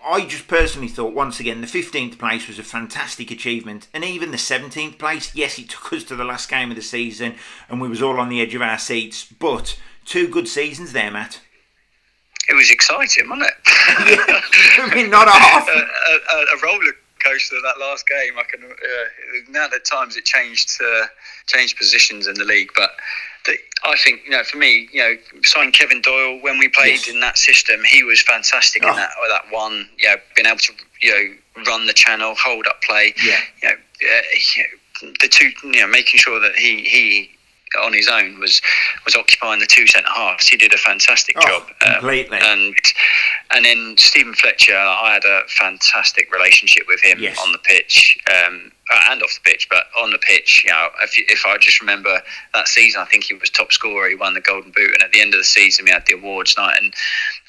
[0.04, 4.30] I just personally thought once again the 15th place was a fantastic achievement, and even
[4.30, 5.34] the 17th place.
[5.34, 7.36] Yes, it took us to the last game of the season,
[7.70, 11.10] and we was all on the edge of our seats, but two good seasons there,
[11.10, 11.40] Matt.
[12.52, 13.54] It was exciting, wasn't it?
[13.66, 15.66] I mean, not half.
[15.66, 16.92] a, a, a roller
[17.24, 18.34] coaster that last game.
[18.38, 18.68] I can uh,
[19.48, 21.06] now that times it changed uh,
[21.46, 22.90] changed positions in the league, but
[23.46, 27.06] the, I think you know for me, you know, signing Kevin Doyle when we played
[27.06, 27.08] Yes.
[27.08, 28.90] in that system, he was fantastic Oh.
[28.90, 29.88] in that that one.
[29.98, 33.14] You know, being able to you know run the channel, hold up play.
[33.24, 33.38] Yeah.
[33.62, 34.22] You know, uh,
[34.56, 37.30] you know, the two, you know, making sure that he he
[37.82, 38.60] on his own was
[39.04, 40.48] was occupying the two centre halves.
[40.48, 41.62] He did a fantastic Oh, job.
[41.86, 42.38] Um, completely.
[42.42, 42.74] and
[43.50, 47.38] and then Steven Fletcher, I had a fantastic relationship with him Yes.
[47.38, 49.68] on the pitch um, uh, and off the pitch.
[49.70, 52.20] But on the pitch, you know, if, if I just remember
[52.54, 54.08] that season, I think he was top scorer.
[54.08, 56.14] He won the Golden Boot, and at the end of the season, we had the
[56.14, 56.92] awards night, and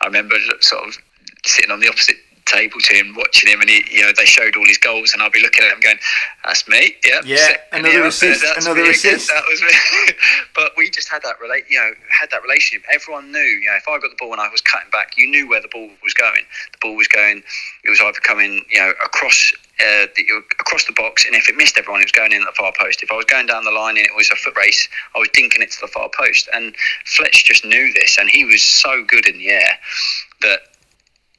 [0.02, 0.98] I remember sort of
[1.46, 4.56] sitting on the opposite table to him, watching him, and he, you know, they showed
[4.56, 6.00] all his goals, and I'll be looking at him going,
[6.46, 9.30] "That's me, yeah, Yeah, another assist, that's another assist.
[9.30, 10.14] That was me."
[10.56, 12.86] but we just had that relate, you know, had that relationship.
[12.92, 15.28] Everyone knew, you know, if I got the ball and I was cutting back, you
[15.28, 16.44] knew where the ball was going.
[16.72, 17.44] The ball was going.
[17.84, 19.54] It was either coming, you know, across.
[19.80, 20.24] Uh, the,
[20.62, 22.72] across the box, and if it missed everyone, it was going in at the far
[22.80, 23.02] post.
[23.02, 25.30] If I was going down the line and it was a foot race, I was
[25.30, 26.48] dinking it to the far post.
[26.54, 26.76] And
[27.06, 29.80] Fletch just knew this, and he was so good in the air
[30.42, 30.60] that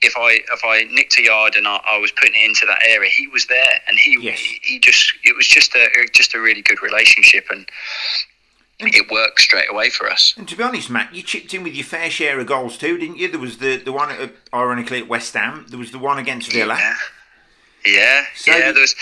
[0.04, 2.80] if I if I nicked a yard and I, I was putting it into that
[2.86, 4.38] area, he was there, and he Yes.
[4.62, 7.66] he, just it was just a just a really good relationship, and
[8.80, 10.34] it worked straight away for us.
[10.36, 12.98] And to be honest, Matt, you chipped in with your fair share of goals too,
[12.98, 13.28] didn't you?
[13.30, 15.64] There was the, the one, at, ironically, at West Ham.
[15.68, 16.76] There was the one against Villa.
[16.76, 16.94] Yeah,
[17.86, 18.72] yeah, So yeah.
[18.72, 18.94] There was,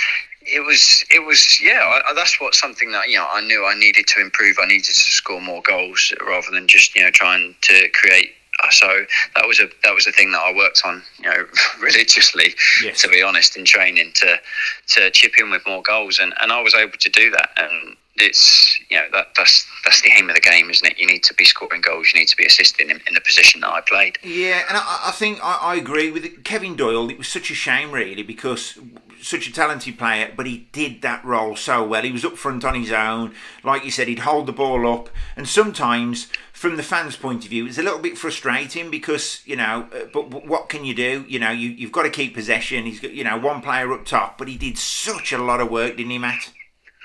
[0.42, 1.80] it was, it was, yeah.
[1.80, 4.56] I, I- that's what something that you know I knew I needed to improve.
[4.62, 8.34] I needed to score more goals rather than just you know trying to create.
[8.70, 11.44] So that was a that was a thing that I worked on, you know,
[11.80, 12.54] religiously.
[12.82, 13.02] Yes.
[13.02, 14.40] To be honest, in training to
[14.88, 17.50] to chip in with more goals, and, and I was able to do that.
[17.56, 20.98] And it's you know that that's that's the aim of the game, isn't it?
[20.98, 22.12] You need to be scoring goals.
[22.12, 24.18] You need to be assisting in, in the position that I played.
[24.22, 26.44] Yeah, and I, I think I, I agree with it.
[26.44, 27.10] Kevin Doyle.
[27.10, 28.78] It was such a shame, really, because
[29.22, 32.02] such a talented player, but he did that role so well.
[32.02, 34.08] He was up front on his own, like you said.
[34.08, 37.82] He'd hold the ball up, and sometimes, from the fans' point of view, it's a
[37.82, 39.88] little bit frustrating because you know.
[39.94, 41.24] uh, But, but what can you do?
[41.28, 42.84] You know, you, you've got to keep possession.
[42.84, 45.70] He's got you know one player up top, but he did such a lot of
[45.70, 46.52] work, didn't he, Matt?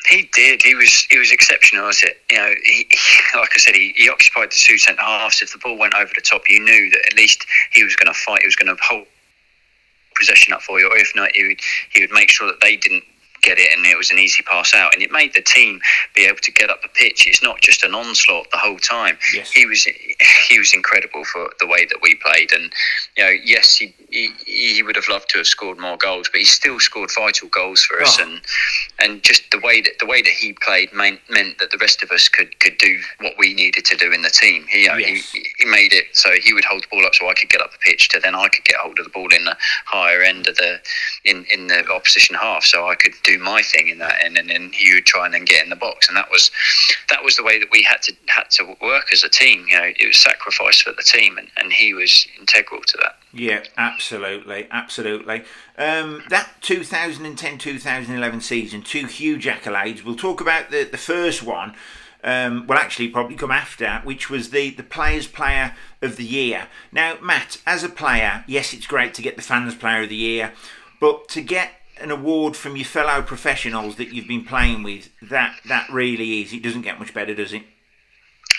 [0.10, 0.62] He did.
[0.64, 1.06] He was.
[1.10, 1.86] He was exceptional.
[1.86, 2.18] Was it?
[2.32, 2.98] You know, he, he-
[3.40, 5.42] like I said, he, he occupied the two centre halves.
[5.42, 8.14] If the ball went over the top, you knew that at least he was going
[8.14, 8.42] to fight.
[8.42, 9.06] He was going to hold
[10.18, 12.76] possession up for you, or if not, he would he would make sure that they
[12.76, 13.04] didn't
[13.48, 15.80] get it and it was an easy pass out and it made the team
[16.16, 19.18] be able to get up the pitch it's not just an onslaught the whole time
[19.34, 19.52] Yes.
[19.52, 19.84] he was
[20.50, 22.72] he was incredible for the way that we played and
[23.16, 26.40] you know yes he, he he would have loved to have scored more goals but
[26.40, 28.24] he still scored vital goals for us Oh.
[28.24, 28.42] and
[29.00, 32.02] and just the way that the way that he played meant, meant that the rest
[32.04, 34.94] of us could could do what we needed to do in the team he uh,
[34.94, 35.32] know, Yes.
[35.32, 37.62] he, he made it so he would hold the ball up so I could get
[37.62, 39.56] up the pitch to then I could get hold of the ball in the
[39.86, 40.80] higher end of the
[41.24, 44.50] in, in the opposition half so I could do my thing in that end and
[44.50, 46.52] then he would try and then get in the box and that was
[47.10, 49.78] that was the way that we had to had to work as a team you
[49.78, 53.64] know it was sacrifice for the team and, and he was integral to that Yeah,
[53.78, 55.44] absolutely, absolutely.
[55.78, 60.04] Um, that 2010-2011 season, two huge accolades.
[60.04, 61.76] We'll talk about the, the first one.
[62.24, 66.68] Um, will actually probably come after, which was the the Players Player of the Year.
[66.92, 70.16] Now, Matt, as a player, yes, it's great to get the Fans Player of the
[70.16, 70.52] Year,
[71.00, 75.60] but to get an award from your fellow professionals that you've been playing with, that
[75.66, 76.54] that really is.
[76.54, 77.64] It doesn't get much better, does it?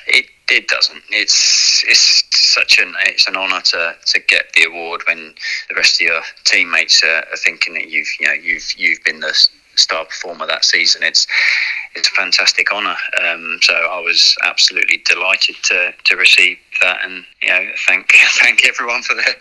[0.06, 1.02] It it doesn't.
[1.10, 5.34] It's it's such an it's an honour to, to get the award when
[5.68, 9.20] the rest of your teammates are, are thinking that you've you know you've you've been
[9.20, 9.48] the
[9.78, 11.02] star performer that season.
[11.02, 11.26] It's
[11.94, 12.96] it's a fantastic honour.
[13.22, 18.10] Um, so I was absolutely delighted to, to receive that, and you know thank
[18.40, 19.34] thank everyone for their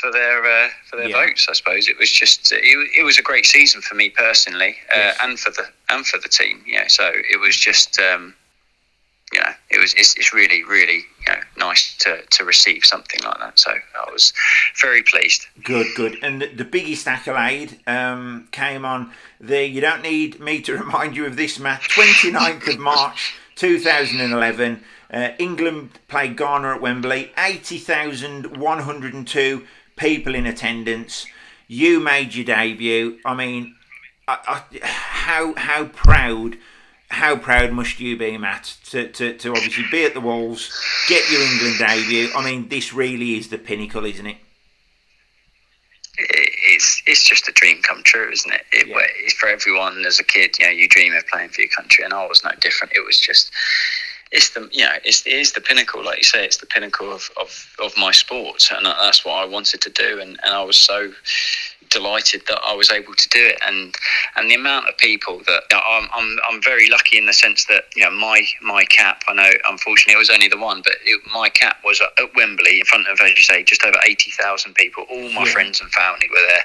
[0.00, 1.26] for their uh, for their Yeah.
[1.26, 1.46] votes.
[1.48, 2.60] I suppose it was just it,
[2.98, 5.18] it was a great season for me personally, uh, Yes.
[5.22, 6.62] and for the and for the team.
[6.66, 7.98] Yeah, so it was just.
[7.98, 8.34] Um,
[9.32, 13.20] you know, it was it's, it's really really you know nice to, to receive something
[13.22, 13.58] like that.
[13.58, 14.32] So I was
[14.80, 15.46] very pleased.
[15.62, 16.18] Good, good.
[16.22, 21.16] And the, the biggest accolade um, came on the, you don't need me to remind
[21.16, 24.82] you of this, Matt, 29th of March 2011.
[25.12, 29.66] Uh, England played Ghana at Wembley, 80,102
[29.96, 31.26] people in attendance.
[31.68, 33.18] You made your debut.
[33.24, 33.76] I mean,
[34.26, 36.56] I, I, how how proud
[37.12, 40.72] how proud must you be, Matt, to, to, to obviously be at the Wolves,
[41.08, 42.28] get your England debut?
[42.34, 44.38] I mean, this really is the pinnacle, isn't it?
[46.16, 48.62] It, it's it's just a dream come true, isn't it?
[48.72, 48.96] it Yeah.
[49.24, 50.58] It's for everyone as a kid.
[50.58, 52.94] You know, you dream of playing for your country, and I was no different.
[52.96, 53.50] It was just
[54.32, 57.12] it's the you know it's it is the pinnacle, like you say, it's the pinnacle
[57.12, 60.62] of, of, of my sport, and that's what I wanted to do, and, and I
[60.64, 61.12] was so
[61.92, 63.94] delighted that I was able to do it, and
[64.36, 67.32] and the amount of people that you know, I'm, I'm I'm very lucky in the
[67.32, 69.22] sense that you know my my cap.
[69.28, 72.80] I know unfortunately it was only the one, but it, my cap was at, Wembley
[72.80, 75.04] in front of as you say just over eighty thousand people.
[75.10, 75.52] All my yeah.
[75.52, 76.64] friends and family were there.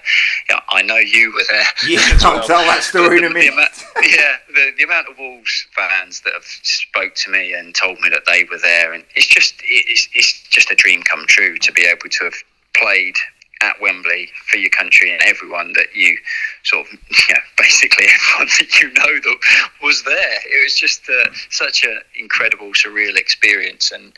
[0.49, 1.65] Yeah, I know you were there.
[1.87, 3.47] Yeah, I'll tell that story in a minute.
[3.47, 3.71] The amount,
[4.03, 8.09] yeah, the, the amount of Wolves fans that have spoke to me and told me
[8.09, 11.71] that they were there, and it's just it's, it's just a dream come true to
[11.71, 12.33] be able to have
[12.75, 13.15] played
[13.61, 16.17] at Wembley for your country and everyone that you
[16.63, 16.93] sort of,
[17.29, 19.37] yeah, basically everyone that you know that
[19.81, 20.37] was there.
[20.45, 24.13] It was just uh, such an incredible, surreal experience, and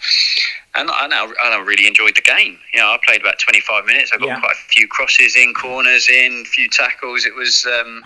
[0.75, 2.58] and I, and I really enjoyed the game.
[2.73, 4.12] You know, I played about 25 minutes.
[4.13, 4.39] I got yeah.
[4.39, 7.25] quite a few crosses in, corners in, a few tackles.
[7.25, 8.04] It was um,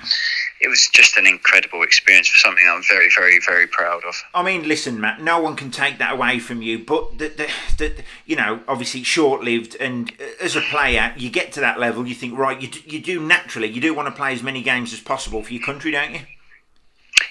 [0.64, 4.24] it was just an incredible experience for something I'm very, very, very proud of.
[4.34, 7.50] I mean, listen, Matt, no one can take that away from you, but the, the,
[7.78, 11.82] the you know, obviously short lived, and uh, as a player, you get to that
[11.82, 14.62] level, you think, right, you, you do naturally, you do want to play as many
[14.62, 16.22] games as possible for your country, don't you?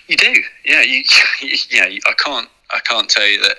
[0.08, 0.34] You do,
[0.66, 0.82] yeah.
[0.82, 1.02] You,
[1.70, 1.84] yeah.
[1.84, 3.56] I can't, I can't tell you that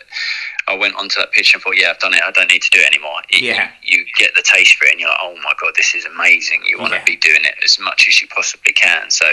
[0.68, 2.22] I went onto that pitch and thought, yeah, I've done it.
[2.26, 3.22] I don't need to do it anymore.
[3.30, 3.70] yeah.
[3.82, 6.06] You, you, get the taste for it and you're like, oh my God, this is
[6.06, 6.62] amazing.
[6.68, 7.00] You want yeah.
[7.00, 9.10] to be doing it as much as you possibly can.
[9.10, 9.26] So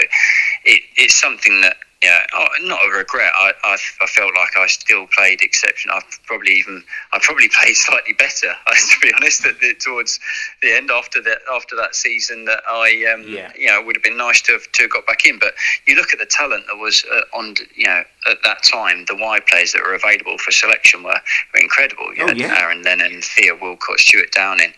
[0.65, 3.31] it, it's something that yeah, oh, not a regret.
[3.35, 5.91] I, I, I, felt like I still played exception.
[5.91, 6.83] I probably even
[7.13, 8.47] I probably played slightly better.
[8.67, 10.19] to be honest, the, towards
[10.63, 13.51] the end after that after that season, that I um, yeah.
[13.55, 15.37] you know would have been nice to have to have got back in.
[15.37, 15.53] But
[15.85, 19.15] you look at the talent that was uh, on you know at that time, the
[19.15, 21.21] wide players that were available for selection were,
[21.53, 22.15] were incredible.
[22.15, 22.57] You oh, had yeah.
[22.59, 24.73] Aaron Lennon, Theo Walcott, Stewart Downing,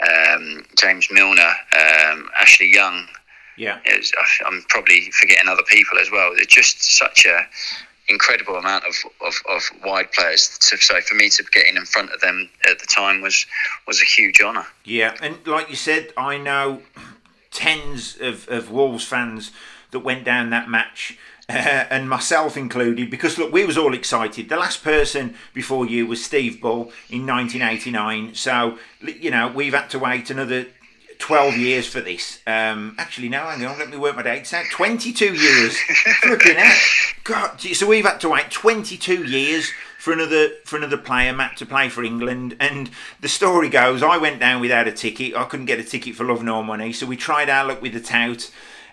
[0.00, 3.06] um, James Milner, um, Ashley Young.
[3.56, 4.12] Yeah, was,
[4.44, 6.34] I'm probably forgetting other people as well.
[6.34, 7.46] They're just such a
[8.08, 10.56] incredible amount of, of, of wide players.
[10.60, 13.46] So, so for me to get in in front of them at the time was
[13.86, 14.66] was a huge honour.
[14.84, 16.82] Yeah, and like you said, I know
[17.50, 19.50] tens of, of Wolves fans
[19.90, 21.18] that went down that match.
[21.48, 21.52] Uh,
[21.90, 24.48] and myself included, because look, we was all excited.
[24.48, 29.88] The last person before you was Steve Bull in 1989, so you know we've had
[29.90, 30.66] to wait another
[31.26, 32.38] 12 years for this.
[32.46, 34.64] Um, actually, no, hang on, let me work my dates out.
[34.70, 35.76] 22 years.
[36.22, 36.76] Flipping out.
[37.24, 41.66] God, so we've had to wait 22 years for another for another player, Matt, to
[41.66, 42.56] play for England.
[42.60, 45.34] And the story goes, I went down without a ticket.
[45.34, 47.94] I couldn't get a ticket for love nor money, so we tried our luck with
[47.94, 48.48] the tout.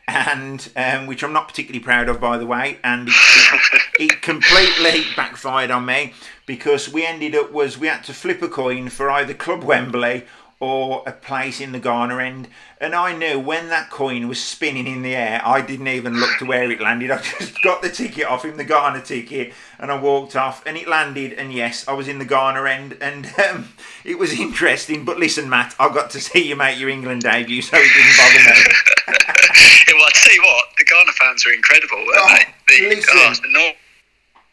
[0.07, 4.21] And um, which I'm not particularly proud of, by the way, and it, it, it
[4.21, 6.13] completely backfired on me
[6.45, 10.25] because we ended up was we had to flip a coin for either Club Wembley
[10.63, 12.47] or a place in the Ghana end.
[12.79, 16.37] And I knew when that coin was spinning in the air, I didn't even look
[16.39, 17.11] to where it landed.
[17.11, 20.65] I just got the ticket off him, the Ghana ticket, and I walked off.
[20.65, 23.73] And it landed, and yes, I was in the Ghana end, and um,
[24.05, 25.03] it was interesting.
[25.03, 28.17] But listen, Matt, I got to see you make your England debut, so it didn't
[28.17, 28.73] bother me.
[29.93, 32.37] well, I tell you what, the Ghana fans are incredible, weren't oh,
[32.69, 32.79] they?
[32.79, 33.71] The, listen, oh,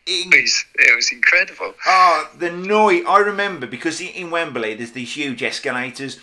[0.06, 1.74] It was incredible.
[1.86, 3.04] Oh, the noise.
[3.06, 6.18] I remember because in Wembley there's these huge escalators,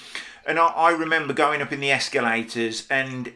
[0.45, 3.31] and I, I remember going up in the escalators, and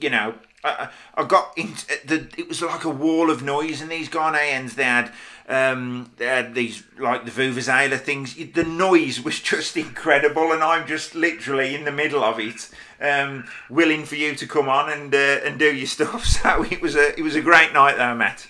[0.00, 2.28] you know, I, I got the.
[2.36, 5.12] It was like a wall of noise, and these Ghanaians they had.
[5.48, 8.34] Um, they had these like the vuvuzela things.
[8.34, 12.68] The noise was just incredible, and I'm just literally in the middle of it,
[13.00, 16.24] um, willing for you to come on and uh, and do your stuff.
[16.24, 18.48] So it was a it was a great night there, Matt.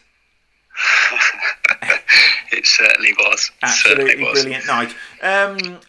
[2.52, 3.50] it certainly was.
[3.62, 4.42] Absolutely certainly was.
[4.42, 4.94] brilliant night.
[5.22, 5.80] Um,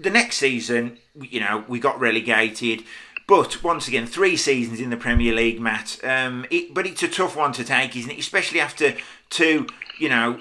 [0.00, 2.84] the next season, you know, we got relegated.
[3.26, 5.98] But once again, three seasons in the Premier League, Matt.
[6.04, 8.18] Um, it, but it's a tough one to take, isn't it?
[8.18, 8.94] Especially after
[9.30, 9.66] two,
[9.98, 10.38] you know,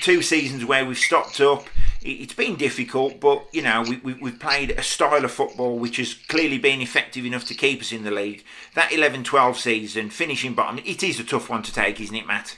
[0.00, 1.66] two seasons where we've stopped up.
[2.00, 5.96] It's been difficult, but you know we, we, we've played a style of football which
[5.96, 8.44] has clearly been effective enough to keep us in the league.
[8.76, 12.56] That 11-12 season, finishing bottom, it is a tough one to take, isn't it, Matt?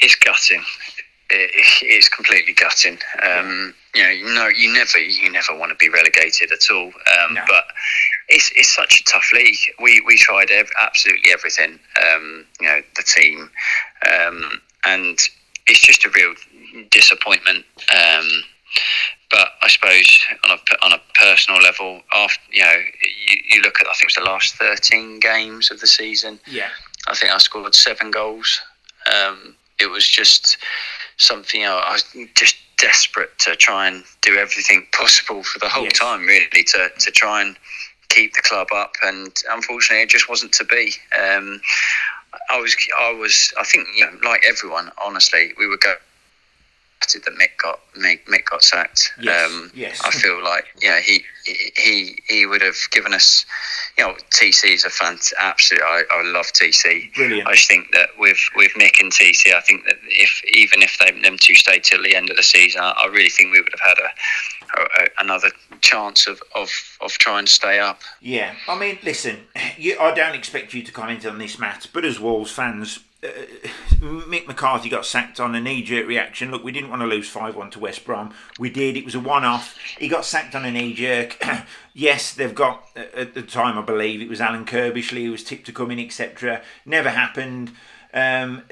[0.00, 0.62] It's gutting.
[1.28, 1.50] It,
[1.82, 2.98] it's completely gutting.
[3.22, 6.86] Um, you know, you know, you never, you never want to be relegated at all.
[6.86, 7.42] Um, no.
[7.48, 7.64] But
[8.28, 9.58] it's it's such a tough league.
[9.80, 11.78] We we tried ev- absolutely everything.
[12.04, 13.50] Um, you know, the team,
[14.10, 15.18] um, and
[15.66, 16.34] it's just a real
[16.90, 17.64] disappointment.
[17.90, 18.28] Um,
[19.30, 22.76] but I suppose on a on a personal level, after you know,
[23.28, 26.38] you, you look at I think it was the last thirteen games of the season.
[26.46, 26.68] Yeah,
[27.08, 28.60] I think I scored seven goals.
[29.06, 30.58] Um, it was just
[31.16, 32.04] something you know, I was
[32.34, 35.98] just desperate to try and do everything possible for the whole yes.
[35.98, 37.56] time, really, to, to try and
[38.08, 38.92] keep the club up.
[39.02, 40.92] And unfortunately, it just wasn't to be.
[41.18, 41.60] Um,
[42.50, 45.96] I was, I was, I think, you know, like everyone, honestly, we were going
[47.00, 49.12] gutted that Mick got Mick, Mick got sacked.
[49.20, 50.00] Yes, um, yes.
[50.04, 53.44] I feel like yeah, he he he would have given us.
[53.98, 55.18] You know, TC is a fan.
[55.38, 57.14] Absolutely, I, I love TC.
[57.14, 57.48] Brilliant.
[57.48, 60.98] I just think that with with Mick and TC, I think that if even if
[60.98, 63.60] they, them two stayed till the end of the season, I, I really think we
[63.60, 66.70] would have had a, a, another chance of, of
[67.00, 68.00] of trying to stay up.
[68.20, 69.38] Yeah, I mean, listen,
[69.78, 73.00] you, I don't expect you to comment on this, Matt, but as Wolves fans,
[74.00, 76.50] Mick McCarthy got sacked on a knee jerk reaction.
[76.50, 78.34] Look, we didn't want to lose 5 1 to West Brom.
[78.58, 78.96] We did.
[78.96, 79.76] It was a one off.
[79.98, 81.42] He got sacked on a knee jerk.
[81.94, 85.44] yes, they've got, uh, at the time, I believe, it was Alan Curbishley who was
[85.44, 86.62] tipped to come in, etc.
[86.84, 87.72] Never happened.
[88.12, 88.62] Um,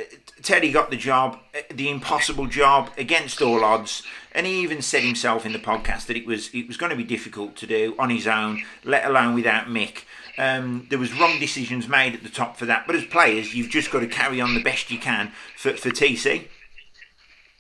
[0.43, 4.03] Terry got the job, uh, the impossible job against all odds,
[4.33, 6.97] and he even said himself in the podcast that it was it was going to
[6.97, 10.05] be difficult to do on his own, let alone without Mick.
[10.37, 12.87] Um, there was wrong decisions made at the top for that.
[12.87, 15.91] But as players, you've just got to carry on the best you can for, for
[15.91, 16.49] TC.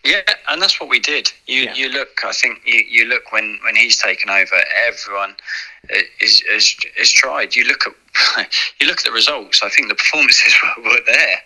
[0.05, 0.21] Yeah,
[0.51, 1.33] and that's what we did.
[1.47, 1.75] You yeah.
[1.75, 2.25] you look.
[2.25, 4.57] I think you, you look when, when he's taken over.
[4.87, 5.35] Everyone
[6.21, 7.57] is, is is tried.
[7.57, 8.47] You look at
[8.81, 9.63] you look at the results.
[9.63, 11.37] I think the performances were, were there.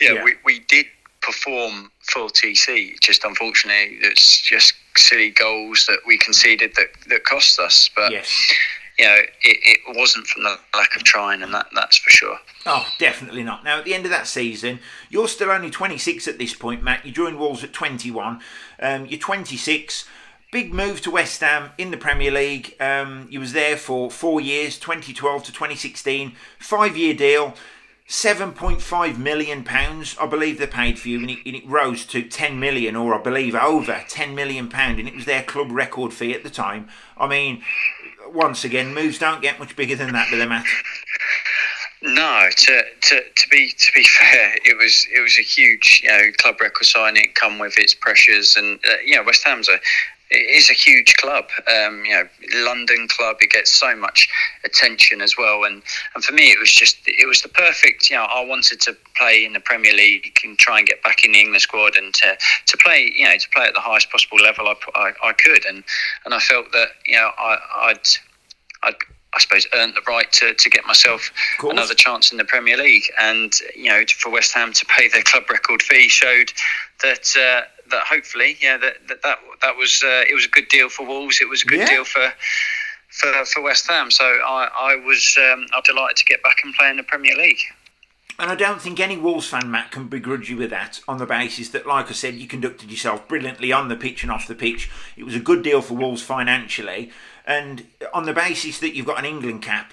[0.00, 0.86] Yeah, yeah, We, we did
[1.20, 2.98] perform full TC.
[2.98, 7.88] Just unfortunately, it's just silly goals that we conceded that, that cost us.
[7.94, 8.52] But yes
[8.98, 12.38] you know, it, it wasn't from the lack of trying, and that, that's for sure.
[12.66, 13.62] Oh, definitely not.
[13.62, 17.06] Now, at the end of that season, you're still only 26 at this point, Matt.
[17.06, 18.40] You joined Wolves at 21.
[18.80, 20.04] Um, you're 26.
[20.50, 22.74] Big move to West Ham in the Premier League.
[22.80, 26.32] Um, you was there for four years, 2012 to 2016.
[26.58, 27.54] Five year deal.
[28.08, 32.22] 7.5 million pounds, I believe they paid for you, and it, and it, rose to
[32.22, 36.14] 10 million, or I believe over 10 million pound, and it was their club record
[36.14, 36.88] fee at the time.
[37.18, 37.62] I mean,
[38.32, 40.64] once again, moves don't get much bigger than that, do they, Matt?
[42.00, 46.10] No, to, to, to be to be fair, it was it was a huge you
[46.10, 47.32] know club record signing.
[47.34, 49.80] Come with its pressures, and uh, you know West Ham's a
[50.30, 51.46] it is a huge club.
[51.66, 52.28] Um, you know,
[52.64, 53.38] London club.
[53.40, 54.28] It gets so much
[54.64, 55.82] attention as well, and
[56.14, 58.10] and for me, it was just it was the perfect.
[58.10, 61.24] You know, I wanted to play in the Premier League and try and get back
[61.24, 63.12] in the England squad and to, to play.
[63.16, 65.82] You know, to play at the highest possible level I, I, I could, and
[66.24, 68.08] and I felt that you know I, I'd
[68.82, 68.96] I'd
[69.34, 71.30] I suppose earned the right to, to get myself
[71.62, 75.22] another chance in the Premier League, and you know for West Ham to pay their
[75.22, 76.52] club record fee showed
[77.02, 80.68] that uh, that hopefully yeah that that that, that was uh, it was a good
[80.68, 81.40] deal for Wolves.
[81.40, 81.88] It was a good yeah.
[81.88, 82.32] deal for.
[83.10, 86.74] For, for West Ham, so I, I was um, I'm delighted to get back and
[86.74, 87.58] play in the Premier League.
[88.38, 91.26] And I don't think any Wolves fan, Matt, can begrudge you with that on the
[91.26, 94.54] basis that, like I said, you conducted yourself brilliantly on the pitch and off the
[94.54, 94.88] pitch.
[95.16, 97.10] It was a good deal for Wolves financially.
[97.44, 99.92] And on the basis that you've got an England cap,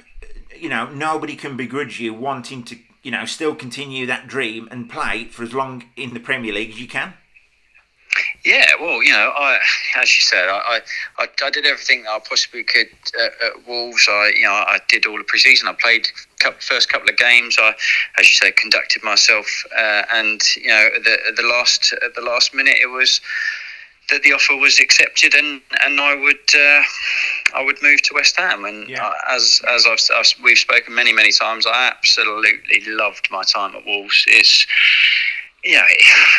[0.55, 4.89] you know, nobody can begrudge you wanting to, you know, still continue that dream and
[4.89, 7.15] play for as long in the Premier League as you can.
[8.45, 9.59] Yeah, well, you know, I,
[9.97, 10.81] as you said, I,
[11.17, 12.87] I, I did everything that I possibly could
[13.19, 14.07] at, at Wolves.
[14.09, 15.65] I, you know, I did all the preseason.
[15.65, 16.07] I played
[16.39, 17.57] couple, first couple of games.
[17.59, 17.73] I,
[18.19, 22.53] as you say, conducted myself, uh, and you know, the the last at the last
[22.53, 23.19] minute, it was
[24.09, 26.83] that the offer was accepted and, and I would uh,
[27.55, 29.11] I would move to West Ham and yeah.
[29.29, 33.85] as as I've, I've, we've spoken many many times I absolutely loved my time at
[33.85, 34.67] Wolves it's
[35.65, 35.83] yeah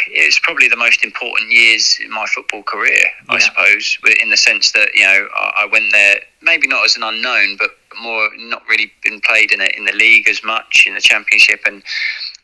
[0.08, 3.34] it's probably the most important years in my football career yeah.
[3.34, 6.96] I suppose in the sense that you know I, I went there maybe not as
[6.96, 7.70] an unknown but
[8.00, 11.60] more not really been played in it in the league as much in the championship
[11.66, 11.82] and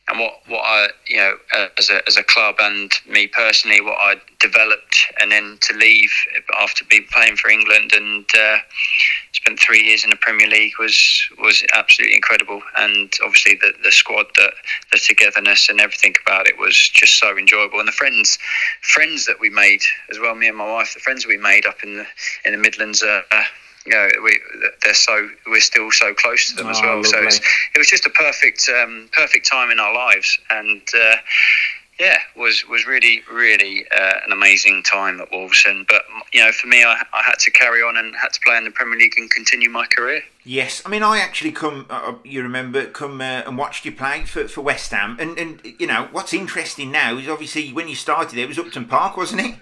[0.09, 1.35] and what what I you know
[1.79, 6.13] as a as a club and me personally what I developed and then to leave
[6.61, 8.59] after being playing for England and uh,
[9.33, 12.63] spent three years in the Premier League was was absolutely incredible.
[12.77, 14.53] And obviously the the squad that
[14.91, 17.79] the togetherness and everything about it was just so enjoyable.
[17.79, 18.39] And the friends
[18.81, 21.83] friends that we made as well me and my wife the friends we made up
[21.83, 22.07] in the
[22.45, 23.23] in the Midlands uh,
[23.87, 24.39] you know, we
[24.83, 26.97] they're so we're still so close to them oh, as well.
[26.97, 27.31] Lovely.
[27.31, 27.43] So
[27.75, 31.17] it was just a perfect um, perfect time in our lives, and uh,
[31.99, 35.65] yeah, was was really really uh, an amazing time at Wolves.
[35.67, 36.03] And but
[36.33, 38.65] you know, for me, I, I had to carry on and had to play in
[38.65, 40.23] the Premier League and continue my career.
[40.45, 41.87] Yes, I mean, I actually come.
[41.91, 45.39] Uh, uh you remember come uh, and watched you play for, for West Ham, and
[45.39, 49.17] and you know what's interesting now is obviously when you started it was Upton Park,
[49.17, 49.57] wasn't it?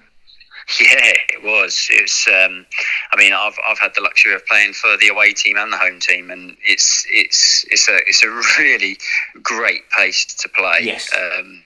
[0.81, 1.89] Yeah, it was.
[1.91, 2.29] It's.
[2.29, 2.64] Um,
[3.12, 5.77] I mean, I've I've had the luxury of playing for the away team and the
[5.77, 8.97] home team, and it's it's it's a it's a really
[9.43, 10.81] great place to play.
[10.83, 11.11] Yes.
[11.14, 11.62] Um,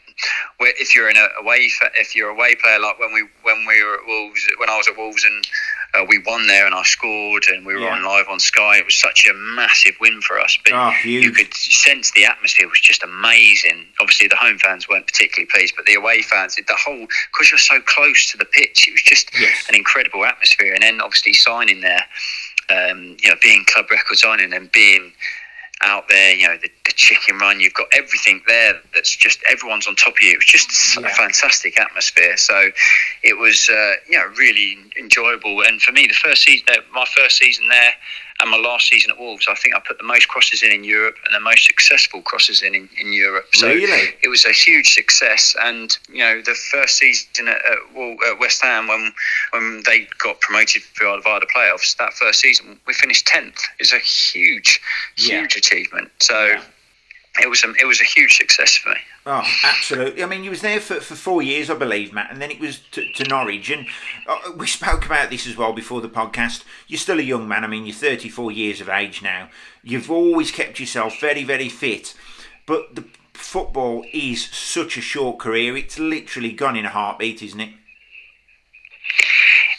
[0.61, 3.83] if you're in a away if you're a away player like when we when we
[3.85, 5.47] were at Wolves when I was at Wolves and
[5.95, 7.95] uh, we won there and I scored and we were yeah.
[7.95, 8.79] on live on Sky.
[8.79, 10.59] It was such a massive win for us.
[10.65, 13.87] But oh, you could sense the atmosphere was just amazing.
[14.01, 17.59] Obviously, the home fans weren't particularly pleased, but the away fans, the whole, because you're
[17.59, 19.69] so close to the pitch, it was just yes.
[19.69, 20.75] an incredible atmosphere.
[20.75, 22.05] And then obviously signing there,
[22.71, 25.13] um, you know, being club record signing and being
[25.85, 29.87] out there, you know, the, the, chicken run, you've got everything there that's just everyone's
[29.87, 30.33] on top of you.
[30.33, 31.07] It was just yeah.
[31.07, 32.37] a fantastic atmosphere.
[32.37, 32.71] So
[33.23, 35.63] it was, uh, you know, really enjoyable.
[35.63, 37.95] And for me, the first season, uh, my first season there,
[38.45, 40.85] and my last season at Wolves, I think I put the most crosses in in
[40.85, 43.47] Europe and the most successful crosses in in, in Europe.
[43.55, 44.15] So really?
[44.23, 45.57] it was a huge success.
[45.63, 47.79] And you know, the first season at, at,
[48.29, 49.13] at West Ham when
[49.53, 53.61] when they got promoted via, via the playoffs, that first season we finished tenth.
[53.79, 54.79] It's a huge,
[55.17, 55.59] huge yeah.
[55.59, 56.11] achievement.
[56.21, 56.45] So.
[56.45, 56.63] Yeah
[57.41, 58.97] it was a, it was a huge success for me.
[59.27, 60.23] Oh, absolutely.
[60.23, 62.61] I mean, you was there for, for four years, I believe, Matt, and then it
[62.61, 63.71] was to, to Norwich.
[63.71, 63.87] And
[64.29, 66.63] uh, we spoke about this as well before the podcast.
[66.87, 67.65] You're still a young man.
[67.65, 69.49] I mean, you're 34 years of age now.
[69.83, 72.15] You've always kept yourself very, very fit.
[72.67, 75.77] But the football is such a short career.
[75.77, 77.75] It's literally gone in a heartbeat, isn't it?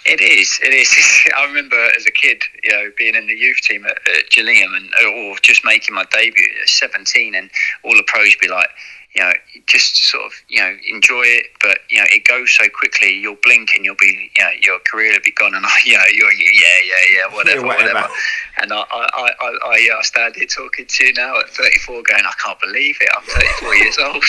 [0.06, 0.60] It is.
[0.62, 0.94] It is.
[1.38, 4.72] I remember as a kid, you know, being in the youth team at, at Gillingham
[4.76, 7.50] and or just making my debut at 17, and
[7.84, 8.70] all the pros be like,
[9.16, 9.32] you know,
[9.66, 11.48] just sort of, you know, enjoy it.
[11.62, 13.14] But you know, it goes so quickly.
[13.14, 15.94] You'll blink and you'll be, you know, your career will be gone, and I, you
[15.94, 17.94] know, you're, yeah, yeah, yeah, whatever, yeah, whatever.
[17.94, 18.14] whatever.
[18.62, 22.24] And I, I, I, I, I stand here talking to you now at 34, going,
[22.26, 23.10] I can't believe it.
[23.16, 24.24] I'm 34 years old.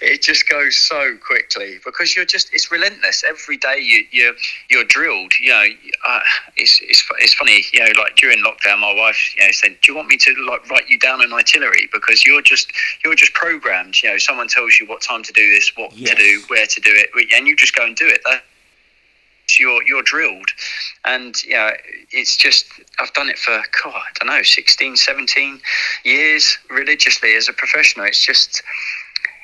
[0.00, 4.32] it just goes so quickly because you're just it's relentless every day you you're
[4.70, 5.64] you're drilled you know
[6.06, 6.20] uh,
[6.56, 9.92] it's, it's it's funny you know like during lockdown my wife you know said do
[9.92, 12.67] you want me to like write you down an itinerary because you're just
[13.04, 16.10] you're just programmed you know someone tells you what time to do this what yes.
[16.10, 18.42] to do where to do it and you just go and do it that
[19.58, 20.50] you're you're drilled
[21.06, 21.70] and you know
[22.12, 22.66] it's just
[22.98, 25.60] I've done it for God I don't know 16 17
[26.04, 28.62] years religiously as a professional it's just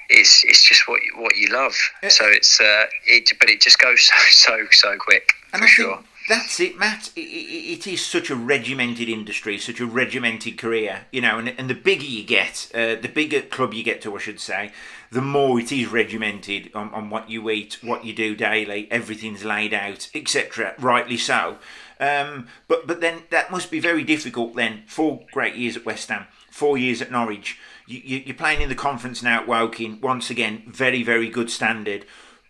[0.09, 1.75] it's it's just what you, what you love.
[2.09, 5.68] So it's uh, it, but it just goes so so so quick and for I
[5.68, 5.99] sure.
[6.29, 7.11] That's it, Matt.
[7.16, 11.39] It, it, it is such a regimented industry, such a regimented career, you know.
[11.39, 14.41] And, and the bigger you get, uh, the bigger club you get to, I should
[14.41, 14.72] say,
[15.12, 18.89] the more it is regimented on, on what you eat, what you do daily.
[18.91, 20.75] Everything's laid out, etc.
[20.79, 21.59] Rightly so.
[22.01, 24.57] Um, but but then that must be very difficult.
[24.57, 28.68] Then four great years at West Ham, four years at Norwich you, you're playing in
[28.68, 30.01] the conference now at Woking.
[30.01, 32.05] Once again, very, very good standard.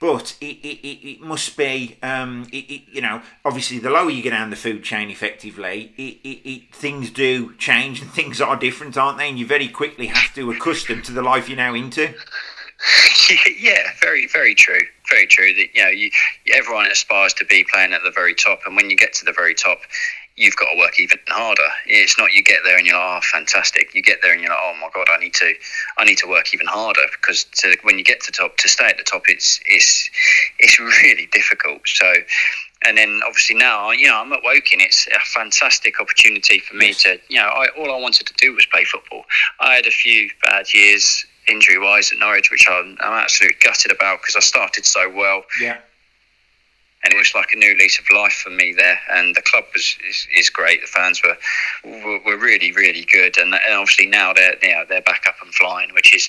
[0.04, 4.22] But it, it, it, must be, um, it, it, you know, obviously the lower you
[4.22, 9.16] get down the food chain effectively, it, things do change and things are different, aren't
[9.16, 9.30] they?
[9.30, 12.12] And you very quickly have to accustom to the life you're now into.
[13.58, 14.82] yeah, very, very true.
[15.08, 15.54] Very true.
[15.54, 16.10] That you know, you,
[16.52, 19.32] everyone aspires to be playing at the very top, and when you get to the
[19.32, 19.78] very top,
[20.36, 21.68] you've got to work even harder.
[21.86, 23.94] It's not you get there and you're like, oh, fantastic.
[23.94, 25.54] You get there and you're like, oh my god, I need to,
[25.96, 28.86] I need to work even harder because to, when you get to top, to stay
[28.86, 30.10] at the top, it's it's
[30.58, 31.82] it's really difficult.
[31.86, 32.12] So,
[32.84, 34.80] and then obviously now, you know, I'm at Woking.
[34.80, 38.54] It's a fantastic opportunity for me to, you know, I, all I wanted to do
[38.54, 39.24] was play football.
[39.60, 43.92] I had a few bad years injury wise at Norwich, which I'm, I'm absolutely gutted
[43.92, 45.44] about because I started so well.
[45.60, 45.78] Yeah
[47.04, 48.98] and it was like a new lease of life for me there.
[49.12, 50.80] And the club was is, is great.
[50.80, 51.36] The fans were,
[51.84, 55.36] were, were really really good, and, and, obviously now they're you know, they're back up
[55.42, 56.28] and flying, which is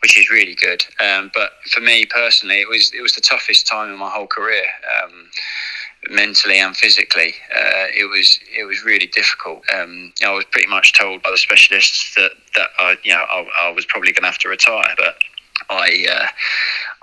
[0.00, 0.84] which is really good.
[1.00, 4.26] Um, but for me personally, it was it was the toughest time in my whole
[4.26, 4.64] career.
[5.02, 5.28] Um,
[6.10, 9.62] mentally and physically, uh, it was it was really difficult.
[9.74, 13.46] Um, I was pretty much told by the specialists that that I, you know I,
[13.62, 15.16] I was probably going to have to retire, but
[15.70, 16.26] I uh,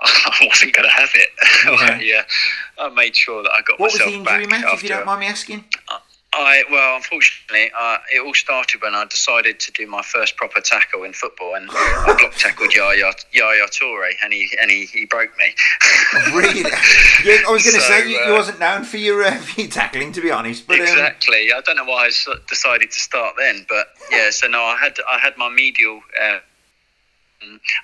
[0.00, 2.02] I wasn't going to have it.
[2.04, 2.22] Yeah.
[2.78, 4.64] I, uh, I made sure that I got what myself was the injury, back.
[4.64, 5.64] Matt, if you don't mind me asking?
[6.36, 10.60] I well, unfortunately, uh, it all started when I decided to do my first proper
[10.60, 15.06] tackle in football, and I block tackled Yaya, Yaya Toure, and he and he, he
[15.06, 15.54] broke me.
[16.32, 16.60] really?
[17.24, 19.36] Yeah, I was going to so, say you, uh, you, wasn't known for your, uh,
[19.36, 20.66] for your tackling, to be honest.
[20.66, 21.58] But um, exactly, um...
[21.58, 24.30] I don't know why I decided to start then, but yeah.
[24.30, 26.38] So no, I had I had my medial uh,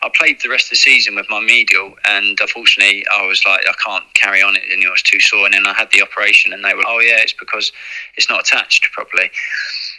[0.03, 3.63] I played the rest of the season with my medial, and unfortunately, I was like,
[3.69, 5.47] I can't carry on it, and it was too sore.
[5.47, 7.73] And then I had the operation, and they were, oh yeah, it's because
[8.17, 9.31] it's not attached properly.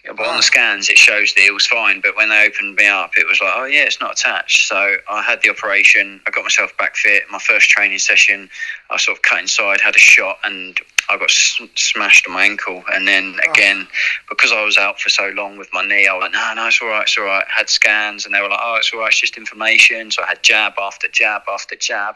[0.06, 2.02] But on the scans, it shows that it was fine.
[2.02, 4.68] But when they opened me up, it was like, oh yeah, it's not attached.
[4.68, 6.20] So I had the operation.
[6.26, 7.24] I got myself back fit.
[7.32, 8.50] My first training session,
[8.90, 10.80] I sort of cut inside, had a shot, and
[11.10, 12.84] I got smashed on my ankle.
[12.92, 13.52] And then oh.
[13.52, 14.26] again, oh.
[14.30, 16.82] because I was out for so long with my knee, I went, no, no, it's
[16.82, 17.46] all right, it's all right.
[17.48, 20.10] Had scans, and they were like, oh, it's all right, it's just inflammation.
[20.10, 22.16] So I had jab after jab after jab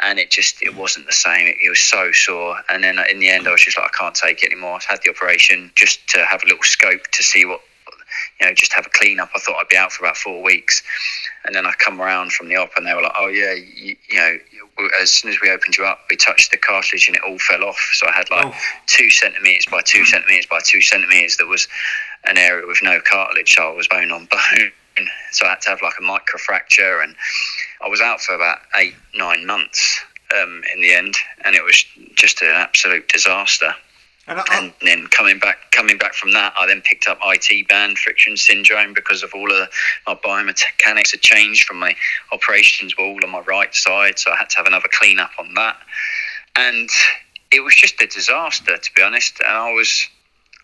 [0.00, 1.46] and it just it wasn't the same.
[1.46, 3.98] It, it, was so sore, and then in the end, I was just like, I
[3.98, 4.78] can't take it anymore.
[4.88, 7.60] I had the operation just to have a little scope to see what
[8.40, 9.30] you know, just have a clean up.
[9.34, 10.82] I thought I'd be out for about four weeks,
[11.44, 13.96] and then I come around from the op, and they were like, "Oh yeah, you,
[14.08, 14.38] you know."
[15.00, 17.64] As soon as we opened you up, we touched the cartilage and it all fell
[17.64, 17.80] off.
[17.94, 18.54] So I had like oh.
[18.86, 21.36] two centimeters by two centimeters by two centimeters.
[21.36, 21.66] There was
[22.26, 24.70] an area with no cartilage, so I was bone on bone.
[25.32, 27.14] So I had to have like a microfracture, and
[27.84, 30.00] I was out for about eight, nine months
[30.34, 31.84] um, in the end, and it was
[32.16, 33.74] just an absolute disaster.
[34.26, 37.98] And, and, then coming back, coming back from that, I then picked up IT band
[37.98, 39.68] friction syndrome because of all of the,
[40.06, 41.96] my biomechanics had changed from my
[42.30, 45.30] operations were all on my right side, so I had to have another clean up
[45.38, 45.78] on that,
[46.56, 46.90] and
[47.50, 49.40] it was just a disaster to be honest.
[49.40, 50.06] And I was,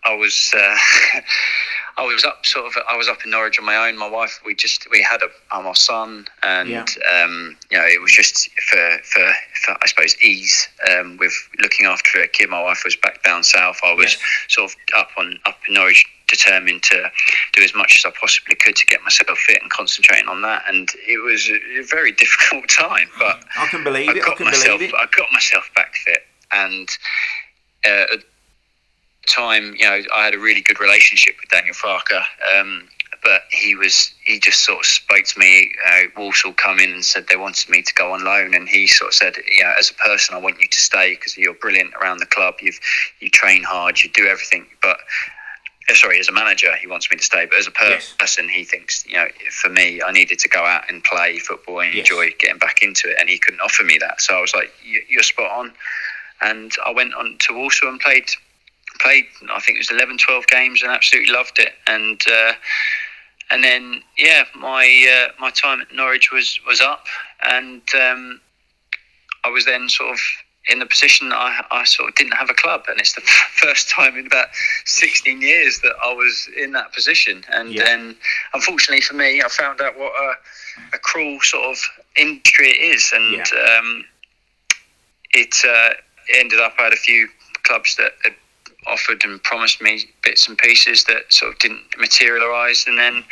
[0.03, 0.53] I was.
[0.55, 0.75] Uh,
[1.97, 2.73] I was up sort of.
[2.89, 3.97] I was up in Norwich on my own.
[3.97, 6.85] My wife, we just we had a our son, and yeah.
[7.23, 9.31] um, you know it was just for, for,
[9.63, 12.49] for I suppose ease um, with looking after a kid.
[12.49, 13.79] My wife was back down south.
[13.81, 14.23] I was yes.
[14.49, 17.09] sort of up on up in Norwich, determined to
[17.53, 20.63] do as much as I possibly could to get myself fit and concentrating on that.
[20.67, 24.25] And it was a very difficult time, but I can believe I it.
[24.25, 24.93] Got I myself, it.
[24.93, 26.89] I got myself back fit, and.
[27.87, 28.17] Uh,
[29.25, 32.21] time, you know, I had a really good relationship with Daniel Farke,
[32.57, 32.87] um,
[33.25, 35.73] but he was he just sort of spoke to me.
[35.85, 38.87] Uh, Walsall come in and said they wanted me to go on loan, and he
[38.87, 41.55] sort of said, you know, as a person, I want you to stay because you're
[41.55, 42.55] brilliant around the club.
[42.61, 42.79] You've
[43.19, 44.97] you train hard, you do everything, but.
[45.87, 48.55] Uh, sorry, as a manager, he wants me to stay, but as a person, yes.
[48.55, 51.93] he thinks, you know, for me, I needed to go out and play football and
[51.93, 52.09] yes.
[52.09, 54.19] enjoy getting back into it, and he couldn't offer me that.
[54.19, 55.73] So I was like, "You're spot on,"
[56.41, 58.25] and I went on to Walsall and played
[58.99, 61.73] played I think it was 11, 12 games and absolutely loved it.
[61.87, 62.53] And uh,
[63.51, 67.05] and then yeah, my uh, my time at Norwich was was up,
[67.43, 68.41] and um,
[69.43, 70.19] I was then sort of
[70.67, 73.21] in the position I, I sort of didn't have a club, and it's the
[73.55, 74.47] first time in about
[74.85, 77.43] 16 years that I was in that position.
[77.51, 77.83] And yeah.
[77.83, 78.15] then,
[78.53, 81.77] unfortunately for me, I found out what a, a cruel sort of
[82.15, 83.77] industry it is, and yeah.
[83.79, 84.05] um,
[85.31, 85.93] it, uh,
[86.33, 87.27] ended up I had a few
[87.63, 88.33] clubs that had
[88.87, 92.85] offered and promised me bits and pieces that sort of didn't materialise.
[92.87, 93.23] And then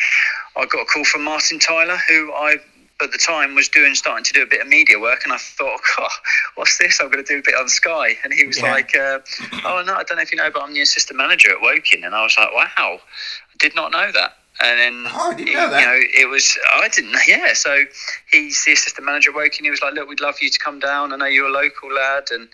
[0.55, 2.57] I got a call from Martin Tyler, who I
[3.01, 5.37] at the time was doing starting to do a bit of media work, and I
[5.37, 6.07] thought, oh,
[6.55, 6.99] what's this?
[7.01, 8.15] I'm going to do a bit on Sky.
[8.23, 8.71] And he was yeah.
[8.71, 9.19] like, uh,
[9.65, 12.03] oh no, I don't know if you know, but I'm the assistant manager at Woking.
[12.03, 14.37] And I was like, wow, I did not know that.
[14.61, 15.79] And then, oh, I didn't know that.
[15.79, 17.15] You know, it was I didn't.
[17.27, 17.83] Yeah, so
[18.31, 19.65] he's the assistant manager at Woking.
[19.65, 21.11] He was like, "Look, we'd love you to come down.
[21.11, 22.47] I know you're a local lad, and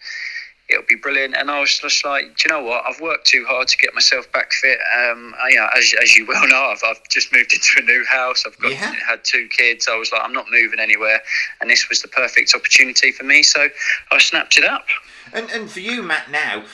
[0.70, 1.36] it'll be brilliant.
[1.36, 2.84] And I was just like, do you know what?
[2.88, 4.78] I've worked too hard to get myself back fit.
[4.98, 7.82] Um, I, you know, as, as you well know, I've, I've just moved into a
[7.82, 8.46] new house.
[8.46, 8.94] I've got yeah.
[9.08, 9.88] had two kids.
[9.88, 11.22] I was like, I'm not moving anywhere,
[11.60, 13.44] and this was the perfect opportunity for me.
[13.44, 13.68] So
[14.12, 14.86] I snapped it up.
[15.34, 16.64] And and for you, Matt, now.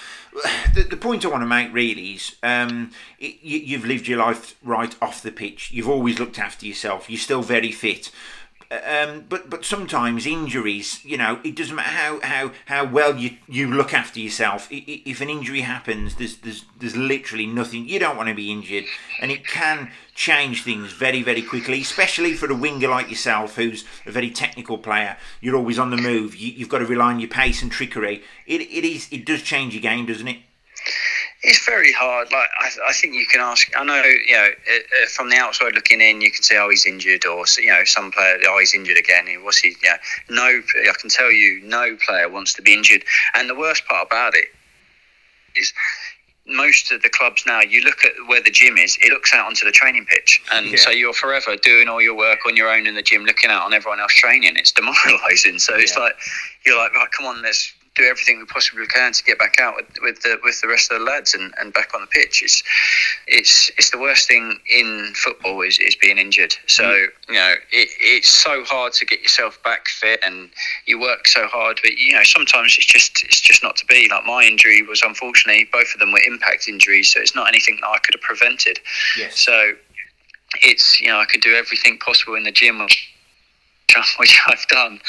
[0.74, 4.20] The, the point I want to make really is um, it, you, you've lived your
[4.20, 5.72] life right off the pitch.
[5.72, 7.10] You've always looked after yourself.
[7.10, 8.12] You're still very fit.
[8.84, 13.38] Um, but but sometimes injuries, you know, it doesn't matter how, how, how well you,
[13.48, 14.68] you look after yourself.
[14.72, 17.88] If an injury happens, there's there's there's literally nothing.
[17.88, 18.86] You don't want to be injured,
[19.22, 23.86] and it can change things very very quickly, especially for a winger like yourself, who's
[24.06, 25.18] a very technical player.
[25.42, 26.36] You're always on the move.
[26.36, 28.24] You, you've got to rely on your pace and trickery.
[28.48, 30.40] It it is it does change your game, doesn't it?
[31.48, 32.32] It's very hard.
[32.32, 33.72] Like I, I think you can ask.
[33.78, 36.86] I know you know uh, from the outside looking in, you can say, "Oh, he's
[36.86, 39.76] injured," or you know, some player, "Oh, he's injured again." What's he?
[39.84, 39.98] Yeah,
[40.30, 40.44] no.
[40.44, 43.04] I can tell you, no player wants to be injured.
[43.36, 44.48] And the worst part about it
[45.56, 45.72] is
[46.48, 49.48] most of the clubs now, you look at where the gym is, it looks out
[49.48, 50.42] onto the training pitch.
[50.52, 50.78] And yeah.
[50.78, 53.64] so you're forever doing all your work on your own in the gym, looking out
[53.64, 54.56] on everyone else training.
[54.56, 55.60] It's demoralizing.
[55.60, 55.82] So yeah.
[55.82, 56.16] it's like,
[56.66, 59.76] you're like, right, come on, let's do everything we possibly can to get back out
[59.76, 62.44] with, with the with the rest of the lads and, and back on the pitch.
[62.44, 62.64] It's
[63.28, 66.56] it's it's the worst thing in football is, is being injured.
[66.68, 67.08] So mm.
[67.30, 70.50] you know it, it's so hard to get yourself back fit, and
[70.86, 74.08] you work so hard, but you know sometimes it's just it's just not to be.
[74.10, 77.78] Like my injury was unfortunately both of them were impact injuries, so it's not anything
[77.82, 78.80] that I could have prevented.
[79.18, 79.40] Yes.
[79.40, 79.74] So
[80.64, 82.82] it's you know I could do everything possible in the gym
[84.20, 85.00] which I've done,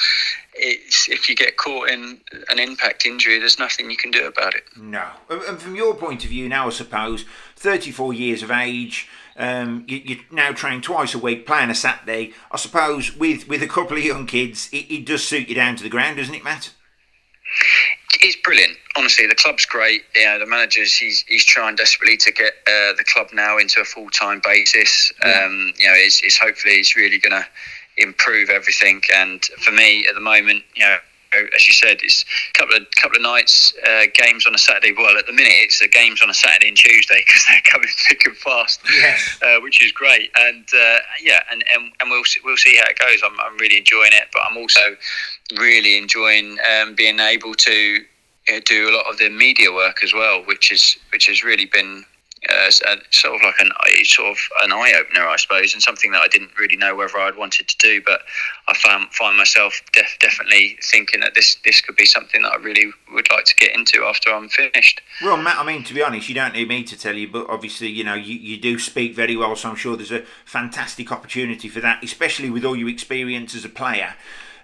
[0.55, 4.55] it's, if you get caught in an impact injury, there's nothing you can do about
[4.55, 4.65] it.
[4.77, 5.05] No.
[5.29, 7.25] And from your point of view now, I suppose,
[7.57, 9.09] 34 years of age.
[9.39, 12.33] Um, you, you now train twice a week, playing a Saturday.
[12.51, 15.77] I suppose with, with a couple of young kids, it, it does suit you down
[15.77, 16.73] to the ground, doesn't it, Matt?
[18.21, 18.79] It's brilliant.
[18.97, 20.03] Honestly, the club's great.
[20.17, 23.85] Yeah, the manager's he's, he's trying desperately to get uh, the club now into a
[23.85, 25.13] full time basis.
[25.23, 25.45] Yeah.
[25.45, 27.47] Um, you know, it's, it's hopefully it's really going to
[27.97, 29.03] improve everything.
[29.15, 30.97] And for me, at the moment, you know,
[31.55, 32.25] as you said, it's
[32.55, 34.95] a couple of couple of nights uh, games on a Saturday.
[34.97, 37.89] Well, at the minute, it's the games on a Saturday and Tuesday because they're coming
[38.09, 39.39] thick and fast, yes.
[39.43, 40.31] uh, which is great.
[40.37, 43.23] And uh, yeah, and, and, and we'll see, we'll see how it goes.
[43.25, 44.97] I'm, I'm really enjoying it, but I'm also
[45.59, 48.01] really enjoying um, being able to
[48.65, 52.05] do a lot of the media work as well, which is which has really been
[52.49, 52.71] uh,
[53.11, 53.73] sort of like an
[54.05, 57.19] sort of an eye opener, I suppose, and something that I didn't really know whether
[57.19, 58.01] I'd wanted to do.
[58.05, 58.23] But
[58.69, 62.57] I found find myself def- definitely thinking that this this could be something that I
[62.57, 65.01] really would like to get into after I'm finished.
[65.23, 67.49] Well, Matt, I mean, to be honest, you don't need me to tell you, but
[67.49, 71.11] obviously, you know, you, you do speak very well, so I'm sure there's a fantastic
[71.11, 74.15] opportunity for that, especially with all your experience as a player.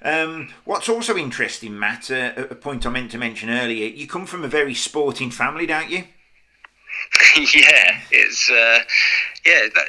[0.05, 4.27] Um, what's also interesting, Matt, uh, a point I meant to mention earlier, you come
[4.27, 6.05] from a very sporting family, don't you?
[7.55, 8.80] yeah, it's uh,
[9.45, 9.68] yeah.
[9.74, 9.88] That,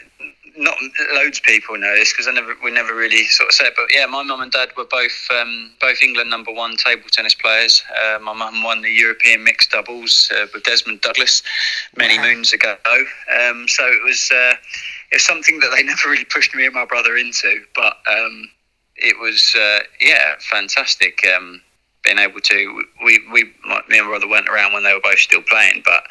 [0.55, 0.77] not
[1.13, 3.73] loads of people know this because I never we never really sort of said.
[3.75, 7.35] But yeah, my mum and dad were both um, both England number one table tennis
[7.35, 7.83] players.
[8.03, 11.41] Uh, my mum won the European mixed doubles uh, with Desmond Douglas
[11.97, 12.25] many wow.
[12.25, 12.75] moons ago.
[13.41, 14.55] Um, so it was uh,
[15.11, 17.61] it was something that they never really pushed me and my brother into.
[17.75, 18.49] But um,
[18.95, 21.19] it was uh, yeah fantastic.
[21.35, 21.61] Um,
[22.03, 25.19] being able to we we me and my brother went around when they were both
[25.19, 26.03] still playing, but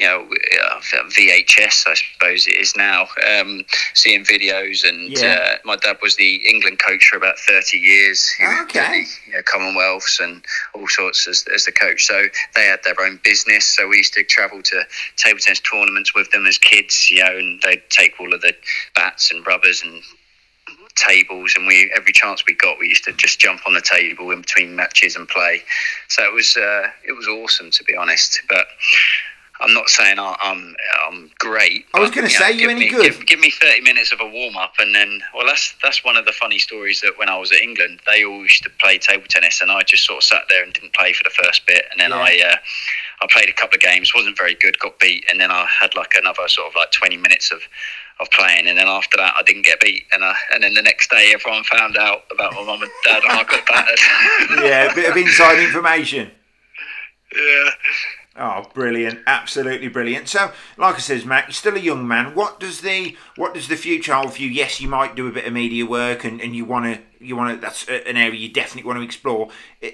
[0.00, 4.88] you know, uh, VHS, I suppose it is now, um, seeing videos.
[4.88, 5.52] And yeah.
[5.52, 8.30] uh, my dad was the England coach for about 30 years.
[8.62, 9.04] Okay.
[9.26, 10.42] You know, Commonwealths and
[10.74, 12.06] all sorts as, as the coach.
[12.06, 12.22] So
[12.54, 13.66] they had their own business.
[13.66, 14.82] So we used to travel to
[15.16, 18.54] table tennis tournaments with them as kids, you know, and they'd take all of the
[18.94, 20.02] bats and rubbers and
[20.96, 24.32] tables and we every chance we got we used to just jump on the table
[24.32, 25.62] in between matches and play
[26.08, 28.66] so it was uh, it was awesome to be honest but
[29.60, 31.84] I'm not saying I'm I'm great.
[31.94, 33.02] I was going to say, you any me, good?
[33.02, 36.16] Give, give, me 30 minutes of a warm up, and then well, that's that's one
[36.16, 38.98] of the funny stories that when I was at England, they all used to play
[38.98, 41.66] table tennis, and I just sort of sat there and didn't play for the first
[41.66, 42.16] bit, and then yeah.
[42.16, 42.56] I uh,
[43.22, 45.94] I played a couple of games, wasn't very good, got beat, and then I had
[45.94, 47.60] like another sort of like 20 minutes of
[48.20, 50.82] of playing, and then after that, I didn't get beat, and I, and then the
[50.82, 53.98] next day, everyone found out about my mum and dad, and I got battered.
[54.64, 56.30] yeah, a bit of inside information.
[57.32, 57.70] Yeah.
[58.36, 59.20] Oh, brilliant!
[59.26, 60.28] Absolutely brilliant.
[60.28, 62.34] So, like I says, Matt, you're still a young man.
[62.36, 64.48] What does the what does the future hold for you?
[64.48, 67.34] Yes, you might do a bit of media work, and, and you want to you
[67.34, 67.60] want to.
[67.60, 69.48] That's an area you definitely want to explore.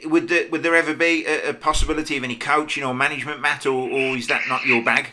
[0.05, 3.65] Would there, would there ever be a, a possibility of any coaching or management, Matt,
[3.65, 5.13] or, or is that not your bag?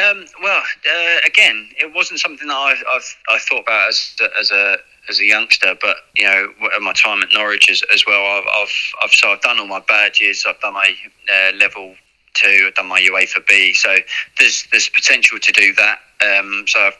[0.00, 4.52] Um, well, uh, again, it wasn't something that I, I've I thought about as as
[4.52, 6.48] a as a youngster, but you know,
[6.80, 9.80] my time at Norwich as, as well, I've, I've, I've so I've done all my
[9.80, 10.94] badges, I've done my
[11.28, 11.96] uh, level
[12.34, 12.64] two.
[12.68, 13.96] I've done my UEFA B, so
[14.38, 15.98] there's there's potential to do that.
[16.20, 16.98] Um, so I've,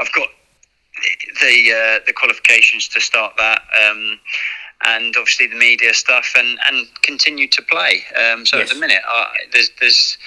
[0.00, 0.28] I've got
[1.40, 3.62] the uh, the qualifications to start that.
[3.80, 4.18] Um,
[4.86, 8.02] and obviously the media stuff, and, and continue to play.
[8.16, 8.68] Um, so yes.
[8.68, 10.18] at the minute, I, there's there's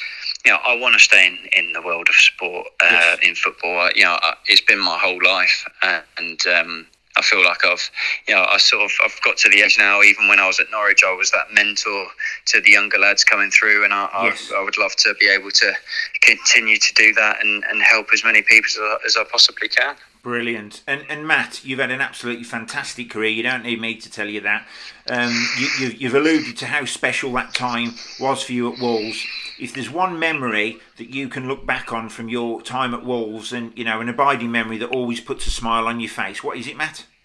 [0.46, 3.20] you know, I want to stay in, in the world of sport, uh, yes.
[3.22, 3.90] in football.
[3.96, 6.88] You know, it's been my whole life, uh, and um,
[7.18, 7.90] I feel like I've,
[8.28, 10.02] you know, I sort of I've got to the edge now.
[10.02, 12.08] Even when I was at Norwich, I was that mentor
[12.46, 14.52] to the younger lads coming through, and I, yes.
[14.54, 15.74] I, I, would love to be able to
[16.22, 19.68] continue to do that and, and help as many people as I, as I possibly
[19.68, 19.96] can.
[20.22, 20.82] Brilliant.
[20.86, 23.30] And and Matt, you've had an absolutely fantastic career.
[23.30, 24.68] You don't need me to tell you that.
[25.10, 25.32] Um,
[25.80, 29.26] you, you've alluded to how special that time was for you at Wolves.
[29.60, 33.52] If there's one memory that you can look back on from your time at Wolves,
[33.52, 36.58] and you know, an abiding memory that always puts a smile on your face, what
[36.58, 37.06] is it, Matt?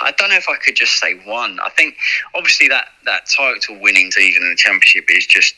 [0.09, 1.59] I don't know if I could just say one.
[1.65, 1.97] I think
[2.35, 5.55] obviously that that title winning season in the championship is just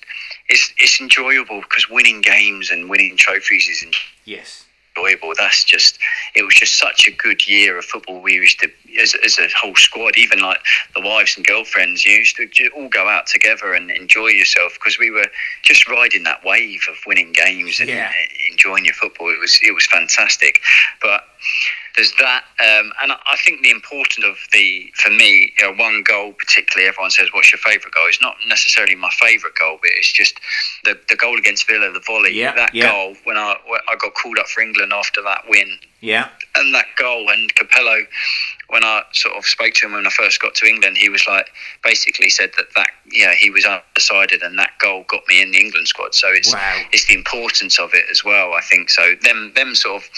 [0.48, 3.84] it's it's enjoyable because winning games and winning trophies is
[4.24, 4.64] yes
[4.96, 5.32] enjoyable.
[5.36, 5.98] That's just
[6.34, 8.20] it was just such a good year of football.
[8.20, 10.58] We used to as, as a whole squad, even like
[10.94, 14.98] the wives and girlfriends, you used to all go out together and enjoy yourself because
[14.98, 15.26] we were
[15.62, 18.12] just riding that wave of winning games and yeah.
[18.50, 19.30] enjoying your football.
[19.30, 20.60] It was it was fantastic,
[21.02, 21.24] but
[21.96, 26.02] there's that, um, and I think the importance of the for me, you know, one
[26.02, 26.88] goal particularly.
[26.88, 30.38] Everyone says, "What's your favourite goal?" It's not necessarily my favourite goal, but it's just
[30.84, 32.32] the the goal against Villa, the volley.
[32.32, 32.90] Yeah, that yeah.
[32.90, 35.78] goal when I when I got called up for England after that win.
[36.00, 38.06] Yeah, and that goal and Capello
[38.70, 41.26] when I sort of spoke to him when I first got to England, he was
[41.26, 41.50] like
[41.82, 45.58] basically said that that yeah he was undecided and that goal got me in the
[45.58, 46.14] England squad.
[46.14, 46.82] So it's Wow.
[46.92, 48.54] it's the importance of it as well.
[48.54, 49.14] I think so.
[49.22, 50.08] Them them sort of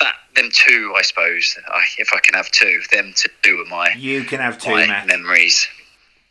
[0.00, 1.56] that them two, I suppose.
[1.68, 4.74] I, if I can have two, them two are my You can have two,
[5.06, 5.66] memories.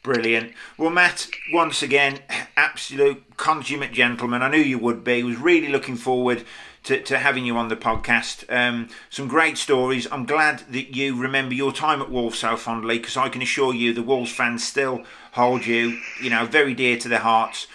[0.03, 0.53] Brilliant.
[0.77, 2.19] Well, Matt, once again,
[2.55, 4.41] absolute consummate gentleman.
[4.41, 5.23] I knew you would be.
[5.23, 6.45] Was really looking forward
[6.83, 8.45] to, to having you on the podcast.
[8.53, 10.07] Um, some great stories.
[10.11, 13.73] I'm glad that you remember your time at Wolves so fondly because I can assure
[13.73, 15.03] you the Wolves fans still
[15.33, 17.67] hold you, you know, very dear to their hearts.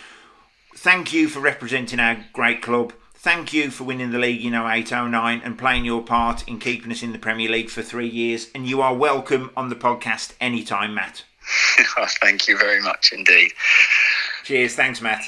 [0.74, 2.92] Thank you for representing our great club.
[3.14, 6.92] Thank you for winning the league in 08 09 and playing your part in keeping
[6.92, 8.50] us in the Premier League for three years.
[8.54, 11.24] And you are welcome on the podcast anytime, Matt.
[12.20, 13.52] Thank you very much indeed.
[14.44, 14.74] Cheers.
[14.74, 15.24] Thanks, Matt.